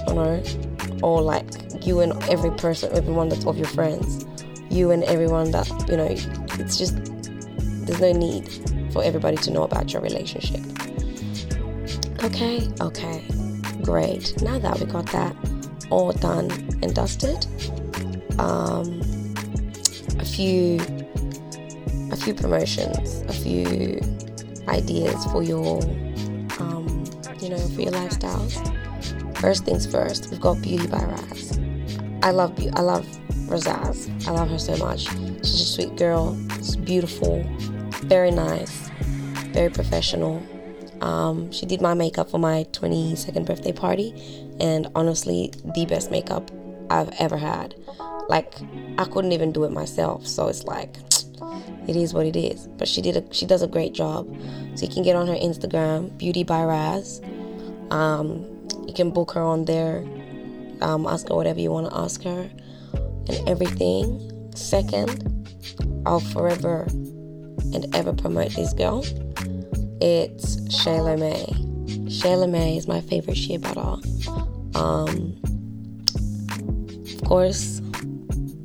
You 0.08 0.14
know, 0.14 0.44
or 1.02 1.22
like 1.22 1.46
you 1.86 2.00
and 2.00 2.12
every 2.30 2.52
person, 2.52 2.96
everyone 2.96 3.30
that's 3.30 3.46
of 3.46 3.58
your 3.58 3.68
friends, 3.68 4.26
you 4.70 4.92
and 4.92 5.04
everyone 5.04 5.52
that 5.52 5.70
you 5.90 5.98
know. 5.98 6.16
It's 6.60 6.78
just 6.78 6.96
there's 7.86 8.02
no 8.02 8.12
need 8.12 8.50
for 8.92 9.04
everybody 9.04 9.38
to 9.38 9.52
know 9.52 9.64
about 9.64 9.92
your 9.94 10.02
relationship. 10.02 10.62
Okay, 12.24 12.68
okay, 12.82 13.24
great. 13.84 14.42
Now 14.42 14.58
that 14.58 14.80
we 14.80 14.86
got 14.86 15.06
that 15.08 15.36
all 15.92 16.12
done 16.14 16.50
and 16.82 16.96
dusted, 16.96 17.46
um, 18.40 19.00
a 20.20 20.26
few 20.26 20.80
few 22.26 22.34
promotions, 22.34 23.22
a 23.30 23.34
few 23.34 24.02
ideas 24.68 25.24
for 25.26 25.44
your, 25.44 25.80
um, 26.60 27.04
you 27.40 27.50
know, 27.50 27.68
for 27.76 27.82
your 27.82 27.92
lifestyles. 27.92 28.58
First 29.38 29.64
things 29.64 29.86
first, 29.86 30.32
we've 30.32 30.42
got 30.42 30.60
Beauty 30.60 30.88
by 30.88 31.04
Raz. 31.04 31.60
I 32.24 32.32
love, 32.32 32.58
I 32.74 32.82
love 32.82 33.06
Razaz. 33.46 34.28
I 34.28 34.32
love 34.32 34.50
her 34.50 34.58
so 34.58 34.76
much. 34.78 35.02
She's 35.46 35.62
a 35.62 35.66
sweet 35.66 35.98
girl. 35.98 36.36
She's 36.56 36.76
beautiful, 36.76 37.44
very 38.06 38.32
nice, 38.32 38.90
very 39.54 39.70
professional. 39.70 40.42
Um, 41.02 41.52
she 41.52 41.68
did 41.68 41.80
my 41.80 41.94
makeup 41.94 42.32
for 42.32 42.40
my 42.40 42.66
22nd 42.72 43.46
birthday 43.46 43.72
party, 43.72 44.16
and 44.60 44.88
honestly, 44.96 45.54
the 45.64 45.86
best 45.86 46.10
makeup 46.10 46.50
I've 46.90 47.10
ever 47.20 47.38
had. 47.38 47.76
Like, 48.30 48.52
I 48.98 49.06
couldn't 49.06 49.34
even 49.34 49.52
do 49.52 49.64
it 49.66 49.72
myself, 49.72 50.26
so 50.26 50.48
it's 50.48 50.64
like, 50.64 50.96
it 51.88 51.96
is 51.96 52.14
what 52.14 52.26
it 52.26 52.36
is. 52.36 52.68
But 52.78 52.88
she 52.88 53.02
did 53.02 53.18
a 53.18 53.34
she 53.34 53.46
does 53.46 53.62
a 53.62 53.68
great 53.68 53.94
job. 53.94 54.28
So 54.76 54.86
you 54.86 54.92
can 54.92 55.04
get 55.04 55.16
on 55.16 55.28
her 55.28 55.36
Instagram, 55.36 56.18
Beauty 56.18 56.44
by 56.44 56.64
Raz. 56.64 57.22
Um, 57.92 58.46
you 58.88 58.94
can 58.94 59.12
book 59.12 59.32
her 59.32 59.42
on 59.42 59.66
there. 59.66 60.04
Um, 60.82 61.08
ask 61.08 61.30
her 61.30 61.36
whatever 61.36 61.60
you 61.60 61.72
want 61.72 61.90
to 61.90 61.98
ask 61.98 62.24
her, 62.24 62.50
and 63.28 63.50
everything. 63.50 64.32
Second, 64.56 65.48
I'll 66.06 66.20
forever 66.20 66.84
and 67.74 67.94
ever 67.96 68.14
promote 68.14 68.52
this 68.52 68.74
girl. 68.74 69.04
It's 70.02 70.58
Shayla 70.68 71.18
May. 71.20 71.46
Shayla 72.10 72.50
May 72.50 72.78
is 72.78 72.88
my 72.88 73.02
favorite 73.02 73.38
shea 73.38 73.58
butter. 73.58 73.98
Um, 74.76 75.40
of 77.14 77.24
course, 77.24 77.82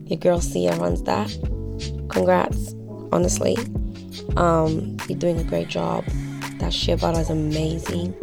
your 0.06 0.18
girl 0.18 0.40
Sia 0.40 0.76
runs 0.76 1.02
that. 1.04 1.30
Congrats 2.10 2.74
honestly. 3.12 3.56
Um, 4.36 4.96
you're 5.08 5.18
doing 5.18 5.38
a 5.38 5.44
great 5.44 5.68
job. 5.68 6.04
That 6.58 6.72
shea 6.72 6.94
butter 6.94 7.20
is 7.20 7.30
amazing. 7.30 8.14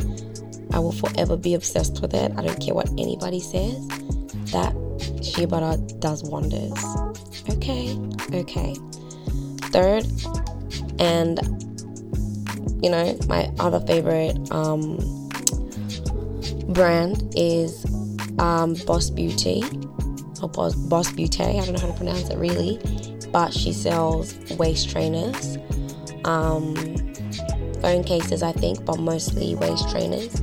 I 0.72 0.80
will 0.80 0.92
forever 0.92 1.38
be 1.38 1.54
obsessed 1.54 2.02
with 2.02 2.14
it. 2.14 2.32
I 2.38 2.44
don't 2.44 2.62
care 2.62 2.74
what 2.74 2.90
anybody 2.98 3.40
says. 3.40 3.88
That 4.52 4.74
shea 5.24 5.46
butter 5.46 5.82
does 6.00 6.24
wonders. 6.24 6.78
Okay, 7.50 7.98
okay. 8.34 8.76
Third, 9.72 10.06
and 11.00 11.40
you 12.84 12.90
know, 12.92 13.18
my 13.28 13.52
other 13.60 13.80
favorite 13.82 14.38
um, 14.52 14.98
brand 16.70 17.34
is 17.36 17.86
um, 18.40 18.76
Boss 18.86 19.10
Beauty 19.10 19.64
or 20.42 20.50
Boss, 20.50 20.76
Boss 20.76 21.12
Beauty. 21.12 21.44
I 21.44 21.66
don't 21.66 21.74
know 21.74 21.80
how 21.80 21.88
to 21.88 21.94
pronounce 21.94 22.30
it 22.30 22.38
really 22.38 22.80
but 23.38 23.54
she 23.54 23.72
sells 23.72 24.34
waist 24.58 24.90
trainers, 24.90 25.60
um, 26.26 26.74
phone 27.84 28.04
cases, 28.04 28.42
I 28.42 28.52
think, 28.52 28.84
but 28.84 28.98
mostly 28.98 29.54
waist 29.54 29.88
trainers, 29.92 30.34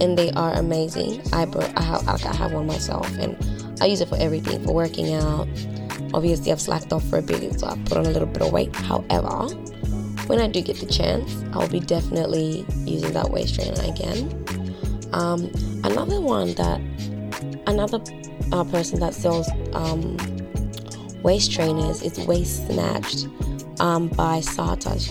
and 0.00 0.18
they 0.18 0.32
are 0.32 0.54
amazing. 0.54 1.22
I 1.32 1.42
I 1.76 1.82
have 1.82 2.08
I 2.08 2.34
have 2.34 2.52
one 2.52 2.66
myself, 2.66 3.08
and 3.18 3.36
I 3.80 3.84
use 3.84 4.00
it 4.00 4.08
for 4.08 4.16
everything, 4.16 4.64
for 4.64 4.74
working 4.74 5.14
out. 5.14 5.46
Obviously, 6.12 6.50
I've 6.50 6.60
slacked 6.60 6.92
off 6.92 7.08
for 7.08 7.18
a 7.18 7.22
bit, 7.22 7.60
so 7.60 7.68
I 7.68 7.78
put 7.84 7.96
on 7.96 8.06
a 8.06 8.10
little 8.10 8.26
bit 8.26 8.42
of 8.42 8.50
weight. 8.50 8.74
However, 8.74 9.46
when 10.26 10.40
I 10.40 10.48
do 10.48 10.60
get 10.60 10.78
the 10.78 10.86
chance, 10.86 11.44
I'll 11.52 11.68
be 11.68 11.78
definitely 11.78 12.66
using 12.84 13.12
that 13.12 13.30
waist 13.30 13.54
trainer 13.54 13.80
again. 13.84 14.26
Um, 15.12 15.52
another 15.84 16.20
one 16.20 16.54
that 16.54 16.80
another 17.68 18.00
uh, 18.50 18.64
person 18.64 18.98
that 18.98 19.14
sells 19.14 19.48
um, 19.72 20.16
waist 21.22 21.52
trainers. 21.52 22.02
It's 22.02 22.18
Waist 22.18 22.66
Snatched 22.66 23.28
um, 23.80 24.08
by 24.08 24.40
Sartaj. 24.40 25.10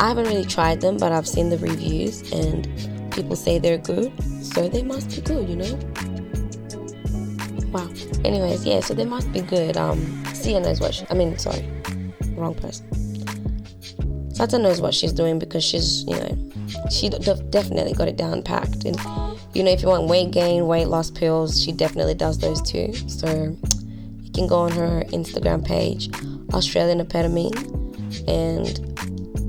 I 0.00 0.08
haven't 0.08 0.26
really 0.26 0.44
tried 0.44 0.80
them, 0.80 0.96
but 0.98 1.12
I've 1.12 1.28
seen 1.28 1.48
the 1.48 1.58
reviews 1.58 2.30
and 2.32 2.68
people 3.12 3.36
say 3.36 3.58
they're 3.58 3.78
good, 3.78 4.12
so 4.44 4.68
they 4.68 4.82
must 4.82 5.10
be 5.10 5.22
good, 5.22 5.48
you 5.48 5.56
know? 5.56 5.78
Wow. 7.72 7.88
Anyways, 8.24 8.64
yeah, 8.66 8.80
so 8.80 8.94
they 8.94 9.04
must 9.04 9.32
be 9.32 9.40
good. 9.40 9.76
Um, 9.76 10.24
Sia 10.34 10.60
knows 10.60 10.80
what 10.80 10.94
she, 10.94 11.06
I 11.10 11.14
mean, 11.14 11.38
sorry, 11.38 11.66
wrong 12.36 12.54
person. 12.54 12.86
Sata 14.36 14.60
knows 14.60 14.82
what 14.82 14.92
she's 14.92 15.12
doing 15.12 15.38
because 15.38 15.64
she's, 15.64 16.04
you 16.04 16.14
know, 16.14 16.50
she 16.90 17.08
definitely 17.08 17.94
got 17.94 18.06
it 18.06 18.16
down 18.18 18.42
packed. 18.42 18.84
And, 18.84 18.98
you 19.54 19.62
know, 19.62 19.70
if 19.70 19.80
you 19.80 19.88
want 19.88 20.08
weight 20.08 20.30
gain, 20.30 20.66
weight 20.66 20.88
loss 20.88 21.10
pills, 21.10 21.62
she 21.62 21.72
definitely 21.72 22.14
does 22.14 22.36
those 22.38 22.60
too. 22.60 22.92
So, 23.08 23.56
can 24.36 24.46
go 24.46 24.56
on 24.56 24.72
her 24.72 25.02
Instagram 25.08 25.66
page, 25.66 26.10
Australian 26.52 27.00
Epitome, 27.00 27.50
and 28.28 28.78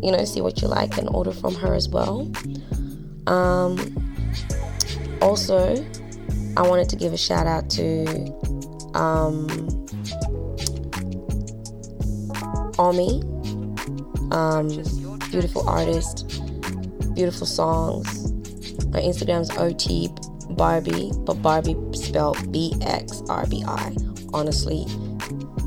you 0.01 0.11
know, 0.11 0.23
see 0.25 0.41
what 0.41 0.61
you 0.61 0.67
like 0.67 0.97
and 0.97 1.09
order 1.09 1.31
from 1.31 1.53
her 1.55 1.73
as 1.73 1.89
well. 1.89 2.31
Um, 3.27 3.77
also, 5.21 5.75
I 6.55 6.61
wanted 6.61 6.89
to 6.89 6.95
give 6.95 7.13
a 7.13 7.17
shout 7.17 7.47
out 7.47 7.69
to 7.71 8.05
um, 8.93 9.47
Omi, 12.79 13.21
um, 14.31 14.67
beautiful 15.29 15.67
artist, 15.67 16.27
beautiful 17.13 17.47
songs. 17.47 18.07
Her 18.93 19.01
Instagram's 19.01 19.49
OT 19.57 20.09
Barbie, 20.51 21.11
but 21.25 21.41
Barbie 21.41 21.75
spelled 21.93 22.51
B 22.51 22.73
X 22.81 23.21
R 23.27 23.45
B 23.47 23.63
I. 23.67 23.95
Honestly, 24.37 24.85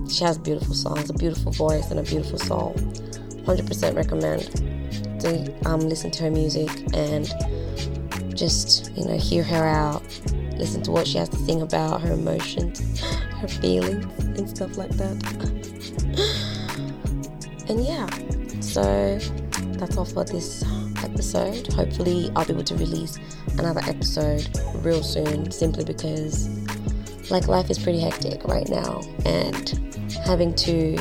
she 0.08 0.22
has 0.22 0.38
beautiful 0.38 0.74
songs, 0.74 1.10
a 1.10 1.12
beautiful 1.12 1.50
voice, 1.50 1.90
and 1.90 1.98
a 1.98 2.04
beautiful 2.04 2.38
soul. 2.38 2.72
100% 3.42 3.96
recommend 3.96 4.42
to 5.20 5.68
um, 5.68 5.80
listen 5.80 6.08
to 6.12 6.22
her 6.22 6.30
music 6.30 6.70
and 6.94 7.34
just 8.36 8.92
you 8.96 9.04
know 9.04 9.18
hear 9.18 9.42
her 9.42 9.66
out 9.66 10.02
listen 10.56 10.80
to 10.82 10.92
what 10.92 11.04
she 11.04 11.18
has 11.18 11.28
to 11.28 11.36
sing 11.38 11.62
about 11.62 12.00
her 12.00 12.12
emotions 12.12 13.00
her 13.40 13.48
feelings 13.48 14.06
and 14.38 14.48
stuff 14.48 14.76
like 14.76 14.90
that 14.90 15.16
and 17.68 17.84
yeah 17.84 18.06
so 18.60 19.18
that's 19.78 19.96
all 19.96 20.04
for 20.04 20.24
this 20.24 20.64
episode 21.02 21.66
hopefully 21.72 22.30
i'll 22.36 22.44
be 22.44 22.52
able 22.52 22.62
to 22.62 22.76
release 22.76 23.18
another 23.58 23.80
episode 23.88 24.48
real 24.76 25.02
soon 25.02 25.50
simply 25.50 25.84
because 25.84 26.59
like 27.30 27.48
life 27.48 27.70
is 27.70 27.78
pretty 27.78 28.00
hectic 28.00 28.44
right 28.44 28.68
now 28.68 29.00
and 29.24 29.78
having 30.24 30.54
to 30.54 30.96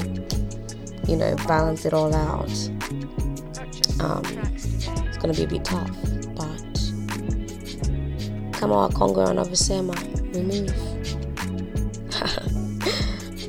you 1.07 1.15
know 1.15 1.35
balance 1.47 1.85
it 1.85 1.93
all 1.93 2.13
out 2.13 2.49
um, 3.99 4.23
it's 5.05 5.17
gonna 5.17 5.33
be 5.33 5.43
a 5.43 5.47
bit 5.47 5.65
tough 5.65 5.89
but 6.35 6.79
kama 8.59 8.75
wakongo 8.75 9.23
wanavyosema 9.23 9.95
remove. 10.33 10.73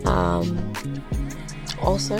Um, 0.07 0.73
also 1.83 2.19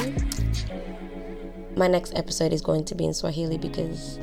my 1.77 1.89
next 1.89 2.15
episode 2.15 2.53
is 2.53 2.61
going 2.61 2.85
to 2.85 2.95
be 2.95 3.05
in 3.05 3.15
swahili 3.15 3.59
because 3.59 4.19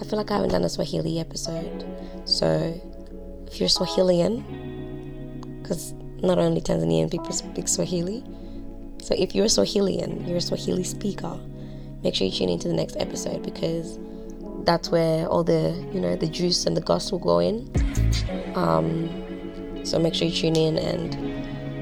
i 0.00 0.04
feel 0.04 0.16
like 0.18 0.30
i 0.30 0.34
haven't 0.34 0.50
done 0.50 0.64
a 0.64 0.68
swahili 0.68 1.18
episode. 1.18 1.84
So 2.24 2.80
if 3.46 3.60
you're 3.60 3.68
swahilian 3.68 4.42
because 5.64 5.94
not 6.22 6.38
only 6.38 6.60
tanzanian 6.60 7.10
people 7.10 7.32
speak 7.32 7.66
swahili 7.66 8.22
so 9.02 9.14
if 9.18 9.34
you're 9.34 9.46
a 9.46 9.48
swahilian 9.48 10.28
you're 10.28 10.36
a 10.36 10.40
swahili 10.40 10.84
speaker 10.84 11.40
make 12.04 12.14
sure 12.14 12.26
you 12.26 12.32
tune 12.32 12.50
into 12.50 12.68
the 12.68 12.74
next 12.74 12.96
episode 13.00 13.42
because 13.42 13.98
that's 14.64 14.90
where 14.90 15.26
all 15.28 15.44
the 15.44 15.74
you 15.92 16.00
know 16.00 16.16
the 16.16 16.26
juice 16.26 16.66
and 16.66 16.76
the 16.76 16.80
gospel 16.80 17.18
go 17.18 17.38
in. 17.38 17.70
Um, 18.54 19.82
so 19.84 19.98
make 19.98 20.14
sure 20.14 20.28
you 20.28 20.34
tune 20.34 20.56
in 20.56 20.78
and 20.78 21.14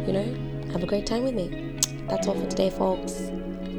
you 0.07 0.13
know 0.13 0.73
have 0.73 0.83
a 0.83 0.87
great 0.87 1.07
time 1.07 1.25
with 1.25 1.35
me. 1.35 1.79
That's 2.09 2.27
all 2.27 2.35
for 2.35 2.49
today 2.49 2.71
folks. 2.71 3.31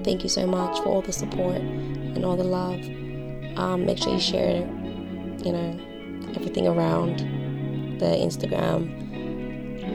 Thank 0.04 0.24
you 0.24 0.30
so 0.30 0.46
much 0.46 0.80
for 0.80 0.90
all 0.90 1.02
the 1.02 1.14
support 1.14 1.58
and 1.58 2.26
all 2.26 2.36
the 2.36 2.44
love. 2.44 2.80
Um, 3.58 3.86
make 3.86 3.98
sure 3.98 4.14
you 4.14 4.20
share 4.20 4.62
you 5.44 5.52
know 5.52 5.80
everything 6.36 6.68
around 6.68 7.20
the 8.00 8.06
instagram 8.06 9.03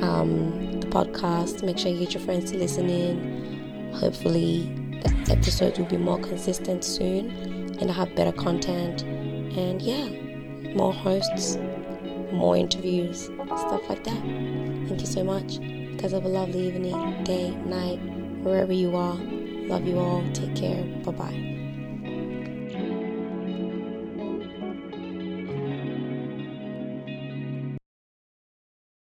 um, 0.03 0.81
the 0.81 0.87
podcast 0.87 1.63
make 1.63 1.79
sure 1.79 1.91
you 1.91 1.99
get 1.99 2.15
your 2.15 2.23
friends 2.23 2.51
to 2.51 2.59
listen 2.59 2.89
in 2.89 3.93
hopefully 3.95 4.75
the 5.03 5.33
episodes 5.33 5.79
will 5.79 5.87
be 5.87 5.97
more 5.97 6.19
consistent 6.21 6.85
soon 6.85 7.31
and 7.81 7.91
I 7.91 7.95
have 7.95 8.15
better 8.15 8.33
content 8.33 9.03
and 9.03 9.81
yeah, 9.81 10.09
more 10.75 10.93
hosts, 10.93 11.57
more 12.33 12.57
interviews, 12.57 13.25
stuff 13.25 13.89
like 13.89 14.05
that. 14.05 14.21
Thank 14.89 15.01
you 15.01 15.07
so 15.07 15.25
much. 15.25 15.59
Guys 15.99 16.13
have 16.13 16.25
a 16.25 16.29
lovely 16.29 16.69
evening, 16.69 17.25
day, 17.25 17.51
night, 17.51 17.99
wherever 18.43 18.73
you 18.73 18.97
are. 18.97 19.15
Love 19.15 19.87
you 19.87 19.99
all. 19.99 20.25
Take 20.33 20.55
care. 20.55 20.83
Bye 21.05 21.13
bye. 21.13 21.58